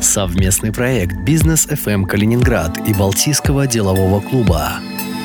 Совместный 0.00 0.72
проект 0.72 1.16
«Бизнес 1.16 1.66
FM 1.66 2.06
Калининград» 2.06 2.78
и 2.86 2.94
Балтийского 2.94 3.66
делового 3.66 4.20
клуба 4.20 4.74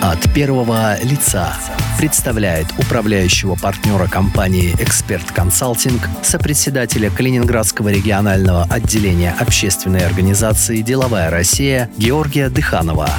от 0.01 0.33
первого 0.33 0.97
лица 1.03 1.53
представляет 1.99 2.67
управляющего 2.79 3.55
партнера 3.55 4.07
компании 4.07 4.75
«Эксперт 4.79 5.31
Консалтинг», 5.31 6.09
сопредседателя 6.23 7.11
Калининградского 7.11 7.89
регионального 7.89 8.63
отделения 8.63 9.35
общественной 9.39 10.05
организации 10.05 10.81
«Деловая 10.81 11.29
Россия» 11.29 11.89
Георгия 11.97 12.49
Дыханова. 12.49 13.09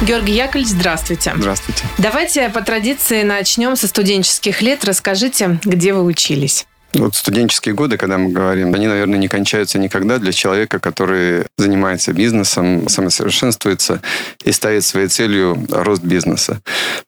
Георгий 0.00 0.34
Яковлевич, 0.34 0.68
здравствуйте. 0.68 1.32
Здравствуйте. 1.36 1.82
Давайте 1.98 2.48
по 2.50 2.62
традиции 2.62 3.22
начнем 3.22 3.74
со 3.74 3.88
студенческих 3.88 4.62
лет. 4.62 4.84
Расскажите, 4.84 5.58
где 5.64 5.92
вы 5.92 6.04
учились? 6.04 6.66
Вот 6.94 7.16
студенческие 7.16 7.74
годы, 7.74 7.96
когда 7.96 8.18
мы 8.18 8.30
говорим, 8.30 8.72
они, 8.72 8.86
наверное, 8.86 9.18
не 9.18 9.26
кончаются 9.26 9.78
никогда 9.78 10.18
для 10.18 10.32
человека, 10.32 10.78
который 10.78 11.44
занимается 11.58 12.12
бизнесом, 12.12 12.88
самосовершенствуется 12.88 14.00
и 14.44 14.52
ставит 14.52 14.84
своей 14.84 15.08
целью 15.08 15.66
рост 15.70 16.02
бизнеса. 16.02 16.60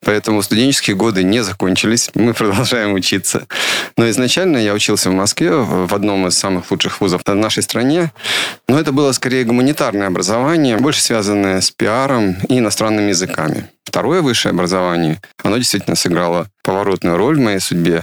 Поэтому 0.04 0.42
студенческие 0.42 0.96
годы 0.96 1.22
не 1.22 1.42
закончились, 1.42 2.10
мы 2.14 2.34
продолжаем 2.34 2.94
учиться. 2.94 3.46
Но 3.96 4.10
изначально 4.10 4.58
я 4.58 4.74
учился 4.74 5.10
в 5.10 5.14
Москве, 5.14 5.52
в 5.52 5.94
одном 5.94 6.26
из 6.26 6.36
самых 6.36 6.70
лучших 6.70 7.00
вузов 7.00 7.22
в 7.24 7.34
нашей 7.34 7.62
стране. 7.62 8.10
Но 8.68 8.80
это 8.80 8.90
было 8.90 9.12
скорее 9.12 9.44
гуманитарное 9.44 10.08
образование, 10.08 10.78
больше 10.78 11.02
связанное 11.02 11.60
с 11.60 11.70
пиаром 11.70 12.36
и 12.48 12.58
иностранными 12.58 13.10
языками 13.10 13.68
второе 13.86 14.20
высшее 14.20 14.50
образование, 14.50 15.20
оно 15.42 15.56
действительно 15.56 15.96
сыграло 15.96 16.48
поворотную 16.62 17.16
роль 17.16 17.36
в 17.38 17.40
моей 17.40 17.60
судьбе. 17.60 18.02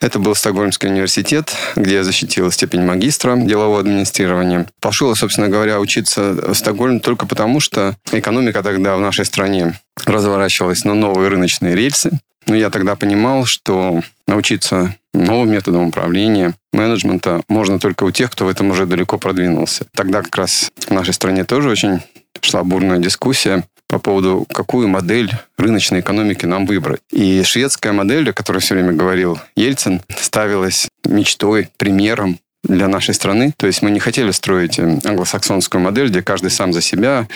Это 0.00 0.18
был 0.18 0.34
Стокгольмский 0.34 0.88
университет, 0.88 1.54
где 1.76 1.94
я 1.94 2.04
защитил 2.04 2.50
степень 2.50 2.82
магистра 2.82 3.36
делового 3.36 3.80
администрирования. 3.80 4.66
Пошел, 4.80 5.14
собственно 5.14 5.48
говоря, 5.48 5.80
учиться 5.80 6.32
в 6.32 6.54
Стокгольм 6.54 7.00
только 7.00 7.26
потому, 7.26 7.60
что 7.60 7.96
экономика 8.10 8.62
тогда 8.62 8.96
в 8.96 9.00
нашей 9.00 9.24
стране 9.24 9.78
разворачивалась 10.04 10.84
на 10.84 10.94
новые 10.94 11.28
рыночные 11.28 11.76
рельсы. 11.76 12.10
Но 12.46 12.56
я 12.56 12.70
тогда 12.70 12.96
понимал, 12.96 13.46
что 13.46 14.02
научиться 14.26 14.96
новым 15.14 15.50
методам 15.52 15.88
управления, 15.88 16.54
менеджмента 16.72 17.42
можно 17.48 17.78
только 17.78 18.02
у 18.02 18.10
тех, 18.10 18.32
кто 18.32 18.46
в 18.46 18.48
этом 18.48 18.70
уже 18.70 18.86
далеко 18.86 19.18
продвинулся. 19.18 19.86
Тогда 19.94 20.22
как 20.22 20.34
раз 20.36 20.72
в 20.88 20.90
нашей 20.90 21.14
стране 21.14 21.44
тоже 21.44 21.70
очень 21.70 22.00
шла 22.40 22.64
бурная 22.64 22.98
дискуссия 22.98 23.62
по 23.92 23.98
поводу, 23.98 24.46
какую 24.50 24.88
модель 24.88 25.30
рыночной 25.58 26.00
экономики 26.00 26.46
нам 26.46 26.64
выбрать. 26.64 27.02
И 27.10 27.42
шведская 27.42 27.92
модель, 27.92 28.30
о 28.30 28.32
которой 28.32 28.60
все 28.60 28.72
время 28.74 28.92
говорил 28.92 29.38
Ельцин, 29.54 30.00
ставилась 30.18 30.88
мечтой, 31.04 31.68
примером 31.76 32.38
для 32.62 32.88
нашей 32.88 33.14
страны. 33.14 33.52
То 33.56 33.66
есть 33.66 33.82
мы 33.82 33.90
не 33.90 33.98
хотели 33.98 34.30
строить 34.30 34.78
э, 34.78 34.98
англосаксонскую 35.04 35.80
модель, 35.82 36.08
где 36.08 36.22
каждый 36.22 36.50
сам 36.50 36.72
за 36.72 36.80
себя, 36.80 37.26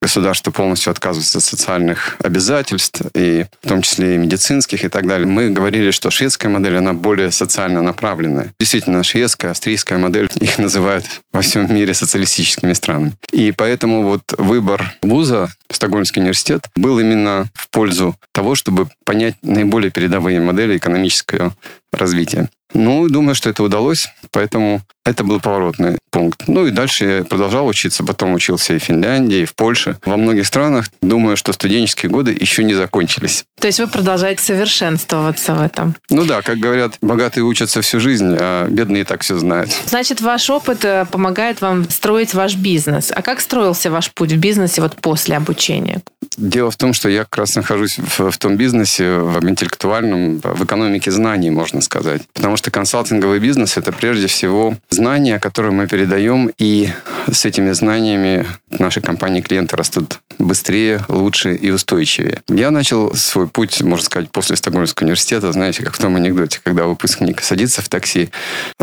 государство 0.00 0.50
полностью 0.50 0.90
отказывается 0.90 1.38
от 1.38 1.44
социальных 1.44 2.16
обязательств, 2.22 3.02
и 3.14 3.46
в 3.62 3.68
том 3.68 3.82
числе 3.82 4.14
и 4.14 4.18
медицинских 4.18 4.84
и 4.84 4.88
так 4.88 5.06
далее. 5.06 5.26
Мы 5.26 5.50
говорили, 5.50 5.90
что 5.90 6.10
шведская 6.10 6.48
модель, 6.48 6.76
она 6.76 6.92
более 6.92 7.32
социально 7.32 7.82
направленная. 7.82 8.52
Действительно, 8.60 9.02
шведская, 9.02 9.50
австрийская 9.50 9.98
модель, 9.98 10.28
их 10.40 10.58
называют 10.58 11.04
во 11.32 11.42
всем 11.42 11.72
мире 11.74 11.92
социалистическими 11.92 12.72
странами. 12.72 13.12
И 13.32 13.52
поэтому 13.52 14.04
вот 14.04 14.34
выбор 14.38 14.94
вуза, 15.02 15.50
Стокгольмский 15.70 16.20
университет, 16.20 16.66
был 16.76 17.00
именно 17.00 17.46
в 17.54 17.68
пользу 17.70 18.16
того, 18.32 18.54
чтобы 18.54 18.88
понять 19.04 19.34
наиболее 19.42 19.90
передовые 19.90 20.40
модели 20.40 20.76
экономического 20.76 21.54
развития. 21.92 22.48
Ну, 22.72 23.08
думаю, 23.08 23.34
что 23.34 23.50
это 23.50 23.62
удалось, 23.62 24.08
поэтому 24.30 24.82
это 25.04 25.24
был 25.24 25.40
поворотный 25.40 25.98
пункт. 26.10 26.42
Ну 26.46 26.66
и 26.66 26.70
дальше 26.70 27.04
я 27.04 27.24
продолжал 27.24 27.66
учиться, 27.66 28.04
потом 28.04 28.34
учился 28.34 28.74
и 28.74 28.78
в 28.78 28.82
Финляндии, 28.82 29.38
и 29.38 29.44
в 29.44 29.54
Польше. 29.54 29.96
Во 30.04 30.16
многих 30.16 30.46
странах, 30.46 30.88
думаю, 31.00 31.36
что 31.36 31.52
студенческие 31.52 32.10
годы 32.10 32.36
еще 32.38 32.64
не 32.64 32.74
закончились. 32.74 33.44
То 33.60 33.66
есть 33.66 33.78
вы 33.78 33.86
продолжаете 33.86 34.42
совершенствоваться 34.42 35.54
в 35.54 35.62
этом? 35.62 35.94
Ну 36.10 36.24
да, 36.24 36.42
как 36.42 36.58
говорят, 36.58 36.94
богатые 37.00 37.44
учатся 37.44 37.80
всю 37.82 38.00
жизнь, 38.00 38.36
а 38.38 38.66
бедные 38.68 39.04
так 39.04 39.22
все 39.22 39.38
знают. 39.38 39.70
Значит, 39.86 40.20
ваш 40.20 40.50
опыт 40.50 40.84
э, 40.84 41.06
помогает 41.10 41.60
вам 41.60 41.88
строить 41.88 42.34
ваш 42.34 42.56
бизнес. 42.56 43.12
А 43.14 43.22
как 43.22 43.40
строился 43.40 43.90
ваш 43.90 44.10
путь 44.12 44.32
в 44.32 44.38
бизнесе 44.38 44.80
вот 44.80 44.96
после 44.96 45.36
обучения? 45.36 46.02
Дело 46.36 46.70
в 46.70 46.76
том, 46.76 46.92
что 46.92 47.08
я 47.08 47.24
как 47.24 47.36
раз 47.38 47.54
нахожусь 47.56 47.98
в, 47.98 48.30
в 48.30 48.38
том 48.38 48.56
бизнесе, 48.56 49.18
в 49.18 49.48
интеллектуальном, 49.48 50.40
в 50.42 50.64
экономике 50.64 51.10
знаний, 51.10 51.50
можно 51.50 51.80
сказать. 51.80 52.22
Потому 52.32 52.56
что 52.56 52.70
консалтинговый 52.70 53.40
бизнес– 53.40 53.76
это 53.76 53.92
прежде 53.92 54.26
всего 54.26 54.76
знания, 54.90 55.38
которые 55.38 55.72
мы 55.72 55.86
передаем, 55.86 56.50
и 56.58 56.90
с 57.30 57.44
этими 57.44 57.72
знаниями 57.72 58.46
наши 58.70 59.00
компании 59.00 59.40
клиенты 59.40 59.76
растут 59.76 60.20
быстрее, 60.38 61.04
лучше 61.08 61.54
и 61.54 61.70
устойчивее. 61.70 62.42
Я 62.48 62.70
начал 62.70 63.14
свой 63.14 63.46
путь, 63.46 63.82
можно 63.82 64.04
сказать, 64.04 64.30
после 64.30 64.56
Стокгольмского 64.56 65.04
университета, 65.04 65.52
знаете, 65.52 65.82
как 65.82 65.94
в 65.94 65.98
том 65.98 66.16
анекдоте, 66.16 66.60
когда 66.62 66.84
выпускник 66.84 67.42
садится 67.42 67.82
в 67.82 67.88
такси 67.88 68.30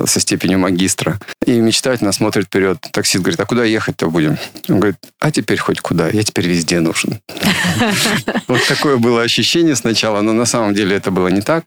со 0.06 0.19
степенью 0.19 0.59
магистра 0.59 1.19
и 1.46 1.59
мечтательно 1.59 2.12
смотрит 2.12 2.46
вперед. 2.46 2.78
Таксист 2.91 3.23
говорит, 3.23 3.40
а 3.40 3.46
куда 3.46 3.63
ехать-то 3.63 4.09
будем? 4.09 4.38
Он 4.69 4.79
говорит, 4.79 4.97
а 5.19 5.31
теперь 5.31 5.57
хоть 5.57 5.79
куда, 5.81 6.09
я 6.09 6.23
теперь 6.23 6.47
везде 6.47 6.79
нужен. 6.79 7.19
Вот 8.47 8.66
такое 8.67 8.97
было 8.97 9.22
ощущение 9.23 9.75
сначала, 9.75 10.22
но 10.22 10.34
на 10.34 10.46
самом 10.46 10.73
деле 10.73 10.96
это 10.96 11.12
было 11.12 11.28
не 11.28 11.41
так. 11.41 11.66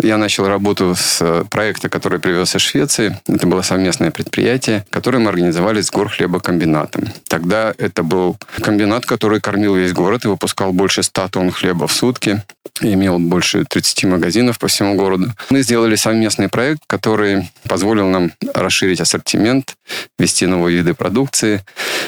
Я 0.00 0.18
начал 0.18 0.46
работу 0.46 0.94
с 0.94 1.44
проекта, 1.50 1.88
который 1.88 2.18
привез 2.18 2.54
из 2.54 2.60
Швеции. 2.60 3.18
Это 3.26 3.46
было 3.46 3.62
совместное 3.78 4.10
предприятие, 4.10 4.84
которое 4.90 5.18
мы 5.18 5.28
организовали 5.28 5.80
с 5.80 5.90
горхлебокомбинатом. 5.90 7.04
Тогда 7.28 7.72
это 7.78 8.02
был 8.02 8.36
комбинат, 8.60 9.06
который 9.06 9.40
кормил 9.40 9.76
весь 9.76 9.92
город 9.92 10.24
и 10.24 10.28
выпускал 10.28 10.72
больше 10.72 11.04
100 11.04 11.28
тонн 11.28 11.50
хлеба 11.52 11.86
в 11.86 11.92
сутки 11.92 12.42
имел 12.80 13.18
больше 13.18 13.64
30 13.64 14.04
магазинов 14.04 14.58
по 14.58 14.68
всему 14.68 14.94
городу. 14.94 15.32
Мы 15.50 15.62
сделали 15.62 15.96
совместный 15.96 16.48
проект, 16.48 16.82
который 16.86 17.50
позволил 17.68 18.06
нам 18.06 18.30
расширить 18.54 19.00
ассортимент, 19.00 19.74
ввести 20.16 20.46
новые 20.46 20.78
виды 20.78 20.94
продукции, 20.94 21.64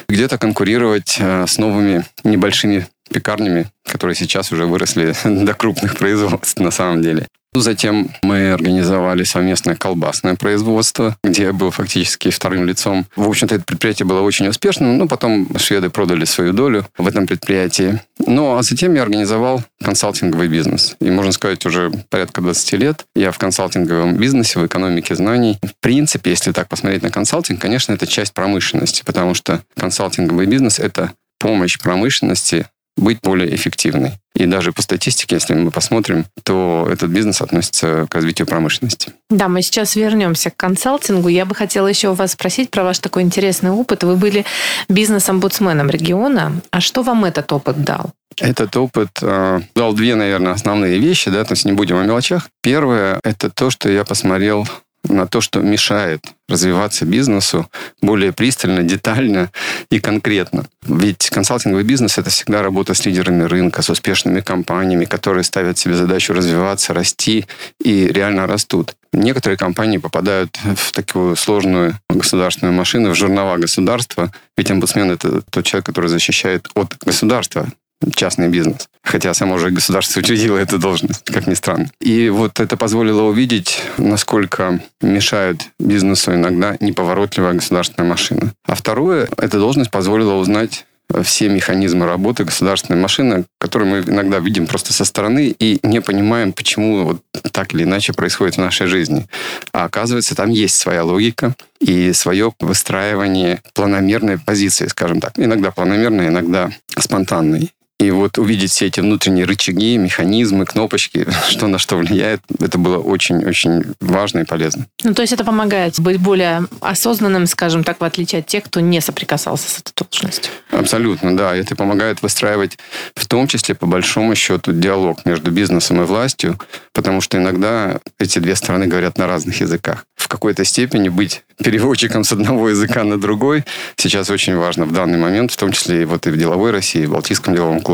где-то 0.09 0.39
конкурировать 0.39 1.17
э, 1.19 1.47
с 1.49 1.59
новыми 1.59 2.05
небольшими 2.23 2.87
пекарнями, 3.13 3.67
которые 3.85 4.15
сейчас 4.15 4.53
уже 4.53 4.67
выросли 4.67 5.15
до 5.45 5.55
крупных 5.55 5.97
производств 5.97 6.59
на 6.61 6.71
самом 6.71 7.03
деле. 7.03 7.27
Затем 7.53 8.11
мы 8.23 8.53
организовали 8.53 9.25
совместное 9.25 9.75
колбасное 9.75 10.37
производство, 10.37 11.17
где 11.25 11.45
я 11.45 11.53
был 11.53 11.73
фактически 11.73 12.31
вторым 12.31 12.65
лицом. 12.65 13.07
В 13.17 13.29
общем-то, 13.29 13.57
это 13.57 13.65
предприятие 13.65 14.07
было 14.07 14.21
очень 14.21 14.47
успешным, 14.47 14.97
но 14.97 15.09
потом 15.09 15.49
шведы 15.59 15.91
продали 15.91 16.25
свою 16.27 16.53
долю 16.53 16.87
в 16.97 17.09
этом 17.09 17.27
предприятии. 17.27 18.01
Ну, 18.25 18.57
а 18.57 18.63
затем 18.63 18.95
я 18.95 19.03
организовал 19.03 19.65
консалтинговый 19.83 20.47
бизнес. 20.47 20.97
И, 21.01 21.11
можно 21.11 21.33
сказать, 21.33 21.67
уже 21.67 21.91
порядка 22.09 22.41
20 22.41 22.73
лет 22.75 23.05
я 23.17 23.33
в 23.33 23.39
консалтинговом 23.39 24.17
бизнесе, 24.17 24.61
в 24.61 24.67
экономике 24.67 25.17
знаний. 25.17 25.59
В 25.61 25.73
принципе, 25.81 26.31
если 26.31 26.53
так 26.53 26.69
посмотреть 26.69 27.03
на 27.03 27.11
консалтинг, 27.11 27.61
конечно, 27.61 27.93
это 27.93 28.07
часть 28.07 28.33
промышленности, 28.33 29.03
потому 29.05 29.35
что 29.35 29.61
консалтинговый 29.77 30.47
бизнес– 30.47 30.79
это 30.79 31.13
помощь 31.41 31.79
промышленности 31.81 32.67
быть 33.01 33.19
более 33.23 33.55
эффективной. 33.55 34.13
И 34.35 34.47
даже 34.47 34.73
по 34.73 34.83
статистике, 34.83 35.37
если 35.37 35.55
мы 35.55 35.71
посмотрим, 35.71 36.25
то 36.45 36.89
этот 36.91 37.11
бизнес 37.11 37.43
относится 37.43 38.07
к 38.09 38.15
развитию 38.15 38.47
промышленности. 38.47 39.13
Да, 39.29 39.49
мы 39.49 39.63
сейчас 39.63 39.97
вернемся 39.97 40.51
к 40.51 40.57
консалтингу. 40.57 41.29
Я 41.29 41.45
бы 41.45 41.55
хотела 41.55 41.89
еще 41.89 42.11
у 42.11 42.15
вас 42.15 42.33
спросить 42.33 42.71
про 42.71 42.85
ваш 42.85 43.01
такой 43.01 43.23
интересный 43.23 43.71
опыт. 43.71 44.05
Вы 44.05 44.17
были 44.17 44.45
бизнес-омбудсменом 44.89 45.91
региона. 45.91 46.61
А 46.71 46.81
что 46.81 47.03
вам 47.03 47.25
этот 47.25 47.53
опыт 47.53 47.83
дал? 47.83 48.13
Этот 48.39 48.77
опыт 48.77 49.11
э, 49.21 49.61
дал 49.75 49.93
две, 49.93 50.15
наверное, 50.15 50.53
основные 50.53 50.99
вещи, 50.99 51.31
да, 51.31 51.45
то 51.45 51.53
есть 51.53 51.65
не 51.65 51.73
будем 51.73 51.99
о 51.99 52.05
мелочах. 52.05 52.49
Первое– 52.63 53.21
это 53.25 53.51
то, 53.51 53.71
что 53.71 53.91
я 53.91 54.05
посмотрел 54.05 54.67
на 55.09 55.27
то, 55.27 55.41
что 55.41 55.61
мешает 55.61 56.23
развиваться 56.49 57.05
бизнесу 57.05 57.71
более 58.03 58.33
пристально, 58.33 58.83
детально 58.83 59.51
и 59.91 60.01
конкретно. 60.01 60.67
Ведь 60.83 61.31
консалтинговый 61.31 61.85
бизнес– 61.85 62.19
это 62.19 62.31
всегда 62.31 62.63
работа 62.63 62.95
с 62.95 63.05
лидерами 63.07 63.45
рынка, 63.45 63.83
с 63.83 63.91
успешными 63.91 64.41
компаниями, 64.41 65.05
которые 65.05 65.45
ставят 65.45 65.79
себе 65.79 65.95
задачу 65.95 66.33
развиваться, 66.33 66.93
расти 66.93 67.47
и 67.83 68.07
реально 68.07 68.47
растут. 68.47 68.95
Некоторые 69.13 69.57
компании 69.57 69.99
попадают 69.99 70.57
в 70.77 70.93
такую 70.93 71.37
сложную 71.37 71.99
государственную 72.09 72.75
машину, 72.75 73.11
в 73.11 73.15
жернова 73.15 73.57
государства, 73.57 74.33
ведь 74.57 74.71
омбудсмен– 74.71 75.11
это 75.13 75.43
тот 75.51 75.65
человек, 75.65 75.87
который 75.87 76.09
защищает 76.09 76.69
от 76.75 76.97
государства 77.05 77.69
частный 78.15 78.49
бизнес. 78.49 78.89
Хотя 79.03 79.35
само 79.35 79.59
же 79.59 79.71
государство 79.71 80.21
учредило 80.21 80.57
эту 80.57 80.79
должность, 80.79 81.25
как 81.25 81.47
ни 81.47 81.55
странно. 81.55 81.91
И 82.01 82.29
вот 82.29 82.61
это 82.61 82.77
позволило 82.77 83.23
увидеть, 83.23 83.83
насколько 83.99 84.81
мешает 85.01 85.63
бизнесу 85.79 86.35
иногда 86.35 86.77
неповоротливая 86.81 87.55
государственная 87.55 88.09
машина. 88.09 88.53
А 88.67 88.75
второе, 88.75 89.29
эта 89.37 89.59
должность 89.59 89.91
позволила 89.91 90.35
узнать 90.35 90.87
все 91.23 91.49
механизмы 91.49 92.07
работы 92.07 92.45
государственной 92.45 93.01
машины, 93.01 93.45
которые 93.59 93.89
мы 93.89 93.99
иногда 94.01 94.39
видим 94.39 94.67
просто 94.67 94.93
со 94.93 95.05
стороны 95.05 95.55
и 95.59 95.79
не 95.83 96.01
понимаем, 96.01 96.53
почему 96.53 97.05
вот 97.05 97.23
так 97.53 97.75
или 97.75 97.83
иначе 97.83 98.13
происходит 98.13 98.57
в 98.57 98.61
нашей 98.61 98.87
жизни. 98.87 99.27
А 99.73 99.85
оказывается, 99.85 100.35
там 100.35 100.51
есть 100.51 100.77
своя 100.77 101.05
логика 101.05 101.55
и 101.81 102.13
свое 102.13 102.53
выстраивание 102.61 103.61
планомерной 103.75 104.39
позиции, 104.39 104.87
скажем 104.87 105.21
так. 105.21 105.33
Иногда 105.37 105.71
планомерной, 105.71 106.29
иногда 106.29 106.71
спонтанной. 106.97 107.73
И 108.01 108.11
вот 108.11 108.39
увидеть 108.39 108.71
все 108.71 108.87
эти 108.87 109.01
внутренние 109.01 109.45
рычаги, 109.45 109.99
механизмы, 109.99 110.65
кнопочки, 110.65 111.27
что 111.51 111.67
на 111.67 111.79
что 111.79 111.97
влияет, 111.97 112.41
это 112.59 112.79
было 112.79 112.97
очень-очень 112.97 113.95
важно 114.01 114.41
и 114.41 114.45
полезно. 114.45 114.87
Ну, 115.05 115.13
то 115.13 115.21
есть 115.21 115.35
это 115.35 115.45
помогает 115.45 116.01
быть 116.01 116.19
более 116.19 116.63
осознанным, 116.81 117.47
скажем 117.47 117.85
так, 117.85 118.01
в 118.01 118.05
отличие 118.05 118.39
от 118.39 118.47
тех, 118.47 118.65
кто 118.65 118.81
не 118.81 119.03
соприкасался 119.03 119.69
с 119.69 119.79
этой 119.81 119.93
должностью. 119.95 120.51
Абсолютно, 120.71 121.37
да. 121.37 121.55
Это 121.55 121.77
помогает 121.77 122.23
выстраивать 122.23 122.79
в 123.15 123.27
том 123.27 123.47
числе, 123.47 123.75
по 123.75 123.85
большому 123.85 124.35
счету, 124.35 124.73
диалог 124.73 125.27
между 125.27 125.51
бизнесом 125.51 126.01
и 126.01 126.07
властью, 126.07 126.59
потому 126.95 127.21
что 127.21 127.37
иногда 127.37 128.01
эти 128.19 128.39
две 128.39 128.57
стороны 128.57 128.87
говорят 128.87 129.19
на 129.19 129.27
разных 129.27 129.61
языках. 129.61 130.07
В 130.17 130.27
какой-то 130.27 130.65
степени 130.65 131.11
быть 131.11 131.43
переводчиком 131.63 132.25
с 132.25 132.33
одного 132.33 132.71
языка 132.71 133.05
на 133.05 133.21
другой 133.21 133.65
сейчас 133.97 134.31
очень 134.31 134.57
важно 134.57 134.87
в 134.87 134.93
данный 134.93 135.19
момент, 135.19 135.53
в 135.53 135.57
том 135.57 135.73
числе 135.73 136.03
и 136.03 136.05
вот 136.05 136.27
и 136.27 136.31
в 136.31 136.39
деловой 136.39 136.71
России, 136.71 137.05
в 137.05 137.13
Балтийском 137.13 137.55
деловом 137.55 137.81
клубе. 137.81 137.90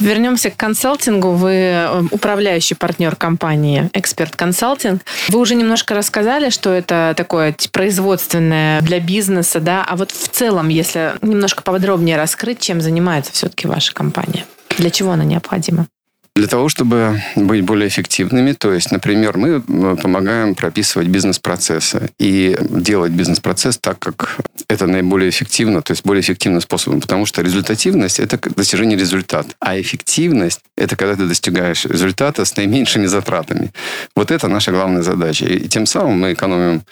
Вернемся 0.00 0.50
к 0.50 0.56
консалтингу. 0.56 1.32
Вы 1.32 1.52
э, 1.52 2.02
управляющий 2.10 2.74
партнер 2.74 3.14
компании 3.14 3.90
«Эксперт 3.92 4.34
Консалтинг». 4.36 5.02
Вы 5.28 5.38
уже 5.38 5.54
немножко 5.54 5.94
рассказали, 5.94 6.50
что 6.50 6.70
это 6.70 7.14
такое 7.16 7.54
производственное 7.72 8.80
для 8.80 9.00
бизнеса, 9.00 9.60
да? 9.60 9.84
А 9.86 9.96
вот 9.96 10.10
в 10.10 10.28
целом, 10.28 10.68
если 10.68 11.14
немножко 11.20 11.62
подробнее 11.62 12.16
раскрыть, 12.16 12.60
чем 12.60 12.80
занимается 12.80 13.32
все-таки 13.32 13.66
ваша 13.66 13.92
компания? 13.92 14.46
Для 14.78 14.90
чего 14.90 15.12
она 15.12 15.24
необходима? 15.24 15.86
Для 16.34 16.46
того, 16.46 16.70
чтобы 16.70 17.20
быть 17.36 17.62
более 17.62 17.88
эффективными, 17.88 18.52
то 18.52 18.72
есть, 18.72 18.90
например, 18.90 19.36
мы 19.36 19.60
помогаем 19.96 20.54
прописывать 20.54 21.08
бизнес-процессы 21.08 22.10
и 22.18 22.56
делать 22.70 23.12
бизнес-процесс 23.12 23.76
так, 23.76 23.98
как 23.98 24.38
это 24.66 24.86
наиболее 24.86 25.28
эффективно, 25.28 25.82
то 25.82 25.90
есть 25.90 26.06
более 26.06 26.22
эффективным 26.22 26.62
способом, 26.62 27.02
потому 27.02 27.26
что 27.26 27.42
результативность– 27.42 28.18
это 28.20 28.38
достижение 28.56 28.98
результата, 28.98 29.50
а 29.60 29.78
эффективность– 29.78 30.60
это 30.76 30.96
когда 30.96 31.16
ты 31.16 31.26
достигаешь 31.26 31.84
результата 31.84 32.46
с 32.46 32.56
наименьшими 32.56 33.04
затратами. 33.04 33.70
Вот 34.16 34.30
это 34.30 34.48
наша 34.48 34.70
главная 34.70 35.02
задача. 35.02 35.44
И 35.44 35.68
тем 35.68 35.84
самым 35.84 36.18
мы 36.18 36.32
экономим 36.32 36.82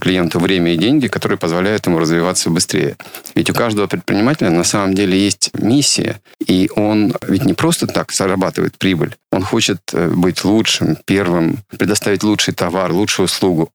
клиенту 0.00 0.38
время 0.38 0.74
и 0.74 0.76
деньги, 0.76 1.08
которые 1.08 1.38
позволяют 1.38 1.86
ему 1.86 1.98
развиваться 1.98 2.50
быстрее. 2.50 2.96
Ведь 3.34 3.50
у 3.50 3.54
каждого 3.54 3.86
предпринимателя 3.86 4.50
на 4.50 4.64
самом 4.64 4.94
деле 4.94 5.18
есть 5.18 5.50
миссия, 5.54 6.20
и 6.46 6.70
он 6.76 7.14
ведь 7.26 7.44
не 7.44 7.54
просто 7.54 7.86
так 7.86 8.12
зарабатывает 8.12 8.76
прибыль. 8.78 9.16
Он 9.32 9.42
хочет 9.42 9.80
э, 9.92 10.08
быть 10.08 10.44
лучшим, 10.44 10.96
первым, 11.04 11.58
предоставить 11.76 12.22
лучший 12.22 12.54
товар, 12.54 12.92
лучшую 12.92 13.24
услугу. 13.24 13.70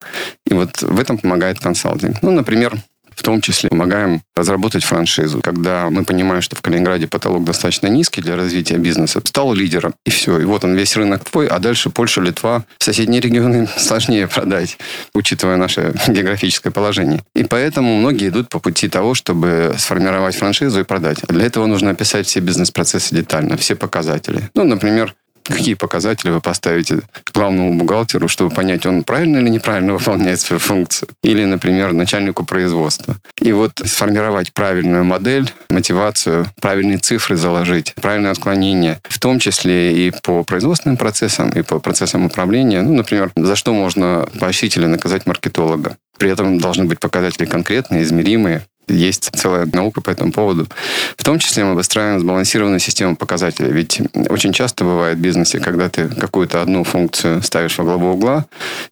И 0.45 0.53
вот 0.53 0.81
в 0.81 1.00
этом 1.00 1.18
помогает 1.18 1.59
консалтинг. 1.59 2.21
Ну, 2.21 2.31
например, 2.31 2.77
в 3.21 3.23
том 3.23 3.39
числе 3.39 3.69
помогаем 3.69 4.23
разработать 4.35 4.83
франшизу. 4.83 5.41
Когда 5.41 5.91
мы 5.91 6.03
понимаем, 6.03 6.41
что 6.41 6.56
в 6.56 6.62
Калининграде 6.63 7.07
потолок 7.07 7.44
достаточно 7.44 7.85
низкий 7.85 8.19
для 8.19 8.35
развития 8.35 8.77
бизнеса, 8.77 9.21
стал 9.23 9.53
лидером, 9.53 9.94
и 10.07 10.09
все. 10.09 10.39
И 10.39 10.45
вот 10.45 10.63
он 10.63 10.73
весь 10.75 10.95
рынок 10.95 11.23
твой, 11.29 11.45
а 11.45 11.59
дальше 11.59 11.91
Польша, 11.91 12.19
Литва, 12.19 12.65
соседние 12.79 13.21
регионы 13.21 13.69
сложнее 13.77 14.27
продать, 14.27 14.79
учитывая 15.13 15.57
наше 15.57 15.94
географическое 16.07 16.73
положение. 16.73 17.21
И 17.35 17.44
поэтому 17.44 17.95
многие 17.95 18.29
идут 18.29 18.50
по 18.50 18.57
пути 18.57 18.89
того, 18.89 19.13
чтобы 19.13 19.75
сформировать 19.77 20.35
франшизу 20.35 20.79
и 20.79 20.83
продать. 20.83 21.19
А 21.27 21.31
для 21.31 21.45
этого 21.45 21.68
нужно 21.68 21.91
описать 21.91 22.25
все 22.25 22.39
бизнес-процессы 22.39 23.13
детально, 23.13 23.56
все 23.56 23.75
показатели. 23.75 24.50
Ну, 24.56 24.63
например, 24.63 25.13
какие 25.44 25.76
показатели 25.76 26.30
вы 26.30 26.42
поставите 26.42 27.02
главному 27.34 27.76
бухгалтеру, 27.76 28.28
чтобы 28.28 28.54
понять, 28.54 28.86
он 28.86 29.04
правильно 29.04 29.38
или 29.38 29.50
неправильно 29.50 29.94
выполняет 29.98 30.40
свою 30.40 30.60
функцию. 30.60 31.10
Или, 31.24 31.46
например, 31.46 31.94
начальнику 31.94 32.46
производства. 32.46 33.16
И 33.40 33.52
вот 33.52 33.72
сформировать 33.84 34.54
правильную 34.54 35.04
модель, 35.04 35.52
мотивацию, 35.70 36.48
правильные 36.62 36.98
цифры 36.98 37.36
заложить, 37.36 37.94
правильное 37.96 38.32
отклонение, 38.32 39.00
в 39.04 39.20
том 39.20 39.40
числе 39.40 40.08
и 40.08 40.12
по 40.24 40.44
производственным 40.44 40.98
процессам, 40.98 41.50
и 41.50 41.62
по 41.62 41.80
процессам 41.80 42.26
управления. 42.26 42.82
Ну, 42.82 42.94
например, 42.94 43.32
за 43.36 43.56
что 43.56 43.74
можно 43.74 44.28
поощрить 44.40 44.78
или 44.78 44.86
наказать 44.86 45.26
маркетолога. 45.26 45.98
При 46.18 46.30
этом 46.30 46.60
должны 46.60 46.86
быть 46.86 47.00
показатели 47.00 47.46
конкретные, 47.46 48.04
измеримые, 48.04 48.64
есть 48.92 49.30
целая 49.34 49.68
наука 49.72 50.02
по 50.02 50.10
этому 50.10 50.32
поводу. 50.32 50.68
В 51.18 51.24
том 51.24 51.40
числе 51.40 51.64
мы 51.64 51.76
выстраиваем 51.76 52.20
сбалансированную 52.20 52.80
систему 52.80 53.16
показателей. 53.16 53.72
Ведь 53.72 54.02
очень 54.30 54.54
часто 54.54 54.84
бывает 54.84 55.18
в 55.18 55.22
бизнесе, 55.22 55.60
когда 55.60 55.90
ты 55.90 56.08
какую-то 56.08 56.62
одну 56.62 56.84
функцию 56.84 57.42
ставишь 57.42 57.78
во 57.78 57.84
главу 57.84 58.12
угла 58.12 58.46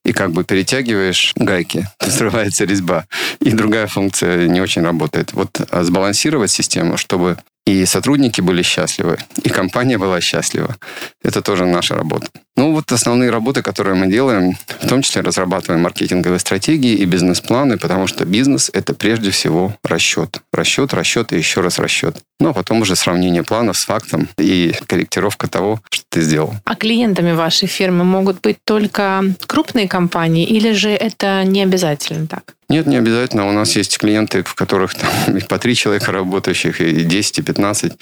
и 0.06 0.14
как 0.14 0.32
бы 0.32 0.44
перетягиваешь 0.44 1.34
гайки, 1.36 1.88
взрывается 2.00 2.66
резьба, 2.66 3.06
и 3.40 3.52
другая 3.52 3.88
функция 3.88 4.48
не 4.48 4.62
очень 4.62 4.84
работает. 4.84 5.34
Вот 5.34 5.62
а 5.70 5.84
сбалансировать 5.84 6.52
систему, 6.52 6.98
чтобы 6.98 7.38
и 7.66 7.86
сотрудники 7.86 8.42
были 8.42 8.64
счастливы, 8.64 9.20
и 9.44 9.50
компания 9.50 9.98
была 9.98 10.22
счастлива. 10.22 10.76
Это 11.24 11.42
тоже 11.42 11.66
наша 11.66 11.96
работа. 11.96 12.28
Ну, 12.56 12.74
вот 12.74 12.92
основные 12.92 13.30
работы, 13.30 13.62
которые 13.62 13.96
мы 13.96 14.08
делаем, 14.08 14.58
в 14.82 14.88
том 14.88 15.02
числе 15.02 15.22
разрабатываем 15.22 15.82
маркетинговые 15.82 16.40
стратегии 16.40 16.94
и 16.94 17.06
бизнес-планы, 17.06 17.78
потому 17.78 18.08
что 18.08 18.26
бизнес– 18.26 18.70
это 18.74 18.94
прежде 18.94 19.32
всего 19.32 19.76
расчет. 19.84 20.42
Расчет, 20.52 20.94
расчет 20.94 21.32
и 21.32 21.38
еще 21.38 21.62
раз 21.62 21.80
расчет. 21.80 22.18
Ну, 22.40 22.50
а 22.50 22.54
потом 22.54 22.82
уже 22.82 22.96
сравнение 22.96 23.44
планов 23.44 23.78
с 23.78 23.86
фактом 23.86 24.28
и 24.38 24.74
корректировка 24.88 25.48
того, 25.48 25.82
что 25.90 26.04
ты 26.10 26.22
сделал. 26.22 26.54
А 26.66 26.76
клиентами 26.76 27.32
вашей 27.32 27.68
фирмы 27.68 28.04
могут 28.04 28.42
быть 28.42 28.58
только 28.66 29.24
крупные 29.48 29.88
компании 29.88 30.46
или 30.46 30.72
же 30.74 30.90
это 30.90 31.44
не 31.44 31.64
обязательно 31.64 32.28
так? 32.28 32.56
Нет, 32.70 32.86
не 32.86 32.98
обязательно. 32.98 33.50
У 33.50 33.52
нас 33.52 33.76
есть 33.76 33.98
клиенты, 33.98 34.44
в 34.44 34.54
которых 34.54 34.94
там 34.94 35.10
и 35.38 35.42
по 35.42 35.58
три 35.58 35.76
человека 35.76 36.12
работающих, 36.12 36.82
и 36.82 37.04
10, 37.04 37.40
и 37.40 37.42
15, 37.42 37.94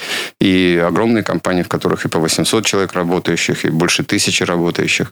и 0.42 0.84
огромные 0.86 1.24
компании, 1.24 1.64
в 1.64 1.70
которых 1.70 2.06
и 2.06 2.10
по 2.10 2.20
800 2.20 2.66
человек 2.66 2.94
работающих, 2.94 3.64
и 3.64 3.70
больше 3.70 4.04
тысячи 4.04 4.44
работающих, 4.48 5.12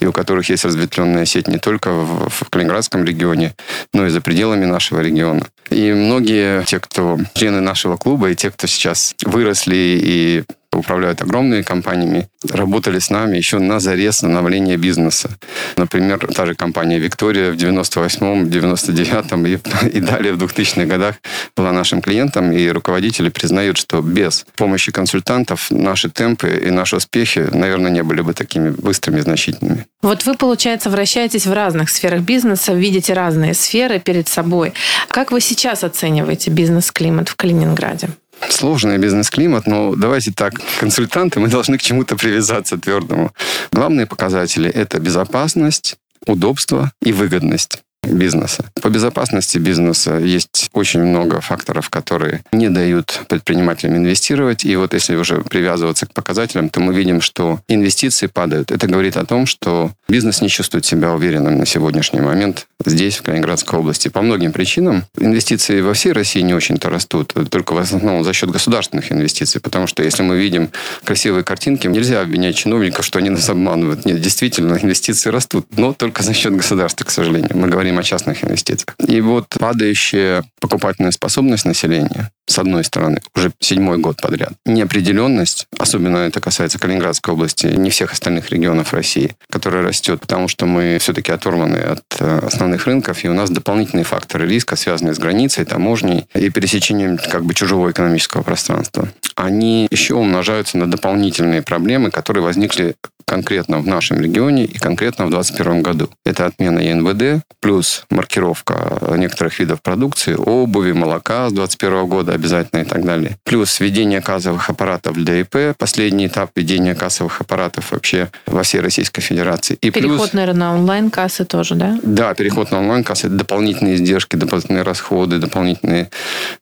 и 0.00 0.06
у 0.06 0.12
которых 0.12 0.48
есть 0.48 0.64
разветвленная 0.64 1.24
сеть 1.24 1.48
не 1.48 1.58
только 1.58 1.90
в, 1.90 2.28
в 2.28 2.48
Калининградском 2.50 3.04
регионе, 3.04 3.54
но 3.92 4.06
и 4.06 4.10
за 4.10 4.20
пределами 4.20 4.64
нашего 4.64 5.00
региона. 5.00 5.46
И 5.70 5.92
многие 5.92 6.64
те, 6.64 6.78
кто 6.78 7.18
члены 7.34 7.60
нашего 7.60 7.96
клуба, 7.96 8.30
и 8.30 8.34
те, 8.36 8.50
кто 8.50 8.66
сейчас 8.66 9.14
выросли 9.24 9.76
и 9.76 10.44
управляют 10.76 11.22
огромными 11.22 11.62
компаниями, 11.62 12.28
работали 12.50 12.98
с 12.98 13.10
нами 13.10 13.36
еще 13.36 13.58
на 13.58 13.80
заре 13.80 14.12
становления 14.12 14.76
бизнеса. 14.76 15.30
Например, 15.76 16.18
та 16.18 16.46
же 16.46 16.54
компания 16.54 16.98
«Виктория» 16.98 17.50
в 17.52 17.56
98-м, 17.56 18.46
99-м 18.46 19.46
и, 19.46 19.58
и 19.96 20.00
далее 20.00 20.32
в 20.32 20.42
2000-х 20.42 20.86
годах 20.86 21.16
была 21.56 21.72
нашим 21.72 22.00
клиентом, 22.00 22.52
и 22.52 22.68
руководители 22.68 23.28
признают, 23.28 23.76
что 23.76 24.00
без 24.00 24.44
помощи 24.56 24.92
консультантов 24.92 25.70
наши 25.70 26.10
темпы 26.10 26.62
и 26.66 26.70
наши 26.70 26.96
успехи, 26.96 27.48
наверное, 27.52 27.90
не 27.90 28.02
были 28.02 28.20
бы 28.22 28.34
такими 28.34 28.70
быстрыми 28.70 29.18
и 29.18 29.22
значительными. 29.22 29.86
Вот 30.02 30.26
вы, 30.26 30.34
получается, 30.34 30.90
вращаетесь 30.90 31.46
в 31.46 31.52
разных 31.52 31.90
сферах 31.90 32.20
бизнеса, 32.20 32.74
видите 32.74 33.14
разные 33.14 33.54
сферы 33.54 34.00
перед 34.00 34.28
собой. 34.28 34.74
Как 35.08 35.32
вы 35.32 35.40
сейчас 35.40 35.84
оцениваете 35.84 36.50
бизнес-климат 36.50 37.28
в 37.28 37.36
Калининграде? 37.36 38.10
Сложный 38.50 38.98
бизнес-климат, 38.98 39.66
но 39.66 39.94
давайте 39.94 40.32
так, 40.32 40.54
консультанты, 40.78 41.40
мы 41.40 41.48
должны 41.48 41.78
к 41.78 41.82
чему-то 41.82 42.16
привязаться 42.16 42.78
твердому. 42.78 43.32
Главные 43.72 44.06
показатели– 44.06 44.70
это 44.74 44.98
безопасность, 44.98 45.96
удобство 46.26 46.92
и 47.02 47.12
выгодность 47.12 47.82
бизнеса. 48.06 48.64
По 48.82 48.88
безопасности 48.88 49.58
бизнеса 49.58 50.18
есть 50.18 50.68
очень 50.72 51.02
много 51.02 51.40
факторов, 51.40 51.90
которые 51.90 52.42
не 52.52 52.68
дают 52.68 53.22
предпринимателям 53.28 53.96
инвестировать. 53.96 54.64
И 54.64 54.76
вот 54.76 54.94
если 54.94 55.16
уже 55.16 55.42
привязываться 55.42 56.06
к 56.06 56.12
показателям, 56.12 56.68
то 56.68 56.80
мы 56.80 56.94
видим, 56.94 57.20
что 57.20 57.60
инвестиции 57.68 58.26
падают. 58.26 58.70
Это 58.70 58.86
говорит 58.86 59.16
о 59.16 59.24
том, 59.24 59.46
что 59.46 59.92
бизнес 60.08 60.40
не 60.40 60.48
чувствует 60.48 60.84
себя 60.84 61.12
уверенным 61.12 61.58
на 61.58 61.66
сегодняшний 61.66 62.20
момент 62.20 62.66
здесь, 62.84 63.16
в 63.16 63.22
Калининградской 63.22 63.78
области. 63.78 64.08
По 64.08 64.22
многим 64.22 64.52
причинам 64.52 65.04
инвестиции 65.18 65.80
во 65.80 65.94
всей 65.94 66.12
России 66.12 66.40
не 66.40 66.54
очень-то 66.54 66.90
растут, 66.90 67.34
только 67.50 67.72
в 67.72 67.78
основном 67.78 68.24
за 68.24 68.32
счет 68.32 68.50
государственных 68.50 69.10
инвестиций. 69.12 69.60
Потому 69.60 69.86
что 69.86 70.02
если 70.02 70.22
мы 70.22 70.38
видим 70.38 70.70
красивые 71.04 71.44
картинки, 71.44 71.86
нельзя 71.86 72.20
обвинять 72.20 72.56
чиновников, 72.56 73.04
что 73.04 73.18
они 73.18 73.30
нас 73.30 73.48
обманывают. 73.48 74.04
Нет, 74.04 74.20
действительно, 74.20 74.78
инвестиции 74.80 75.30
растут, 75.30 75.66
но 75.76 75.92
только 75.92 76.22
за 76.22 76.34
счет 76.34 76.54
государства, 76.54 77.04
к 77.04 77.10
сожалению. 77.10 77.50
Мы 77.54 77.68
говорим 77.68 77.93
говорим 77.94 77.98
о 77.98 78.02
частных 78.02 78.44
инвестициях. 78.44 78.96
И 79.06 79.20
вот 79.20 79.48
падающая 79.48 80.44
покупательная 80.60 81.12
способность 81.12 81.64
населения, 81.64 82.30
с 82.46 82.58
одной 82.58 82.84
стороны, 82.84 83.20
уже 83.34 83.52
седьмой 83.60 83.98
год 83.98 84.20
подряд. 84.20 84.52
Неопределенность, 84.66 85.66
особенно 85.78 86.18
это 86.18 86.40
касается 86.40 86.78
Калининградской 86.78 87.34
области, 87.34 87.66
не 87.66 87.90
всех 87.90 88.12
остальных 88.12 88.50
регионов 88.50 88.92
России, 88.92 89.34
которая 89.50 89.82
растет, 89.82 90.20
потому 90.20 90.48
что 90.48 90.66
мы 90.66 90.98
все-таки 91.00 91.32
оторваны 91.32 91.76
от 91.76 92.02
э, 92.18 92.40
основных 92.46 92.86
рынков, 92.86 93.24
и 93.24 93.28
у 93.28 93.34
нас 93.34 93.50
дополнительные 93.50 94.04
факторы 94.04 94.46
риска, 94.46 94.76
связанные 94.76 95.14
с 95.14 95.18
границей, 95.18 95.64
таможней 95.64 96.26
и 96.34 96.50
пересечением 96.50 97.18
как 97.18 97.44
бы 97.44 97.54
чужого 97.54 97.90
экономического 97.90 98.42
пространства. 98.42 99.08
Они 99.36 99.88
еще 99.90 100.14
умножаются 100.14 100.78
на 100.78 100.90
дополнительные 100.90 101.62
проблемы, 101.62 102.10
которые 102.10 102.42
возникли 102.42 102.94
конкретно 103.24 103.78
в 103.78 103.86
нашем 103.86 104.20
регионе 104.20 104.64
и 104.64 104.78
конкретно 104.78 105.26
в 105.26 105.30
2021 105.30 105.82
году. 105.82 106.10
Это 106.24 106.46
отмена 106.46 106.78
ЕНВД, 106.78 107.44
плюс 107.60 108.04
маркировка 108.10 109.14
некоторых 109.16 109.58
видов 109.58 109.82
продукции, 109.82 110.34
обуви, 110.34 110.92
молока 110.92 111.48
с 111.48 111.52
2021 111.52 112.06
года 112.06 112.32
обязательно 112.32 112.80
и 112.80 112.84
так 112.84 113.04
далее. 113.04 113.36
Плюс 113.44 113.80
введение 113.80 114.20
кассовых 114.20 114.70
аппаратов 114.70 115.14
для 115.14 115.40
ИП, 115.40 115.76
последний 115.78 116.26
этап 116.26 116.50
введения 116.54 116.94
кассовых 116.94 117.40
аппаратов 117.40 117.92
вообще 117.92 118.30
во 118.46 118.62
всей 118.62 118.80
Российской 118.80 119.20
Федерации. 119.20 119.76
И 119.80 119.90
переход, 119.90 120.18
плюс, 120.18 120.32
наверное, 120.32 120.60
на 120.60 120.74
онлайн-кассы 120.74 121.44
тоже, 121.44 121.74
да? 121.74 121.98
Да, 122.02 122.34
переход 122.34 122.70
на 122.70 122.78
онлайн-кассы, 122.78 123.28
дополнительные 123.28 123.96
издержки, 123.96 124.36
дополнительные 124.36 124.82
расходы, 124.82 125.38
дополнительные 125.38 126.10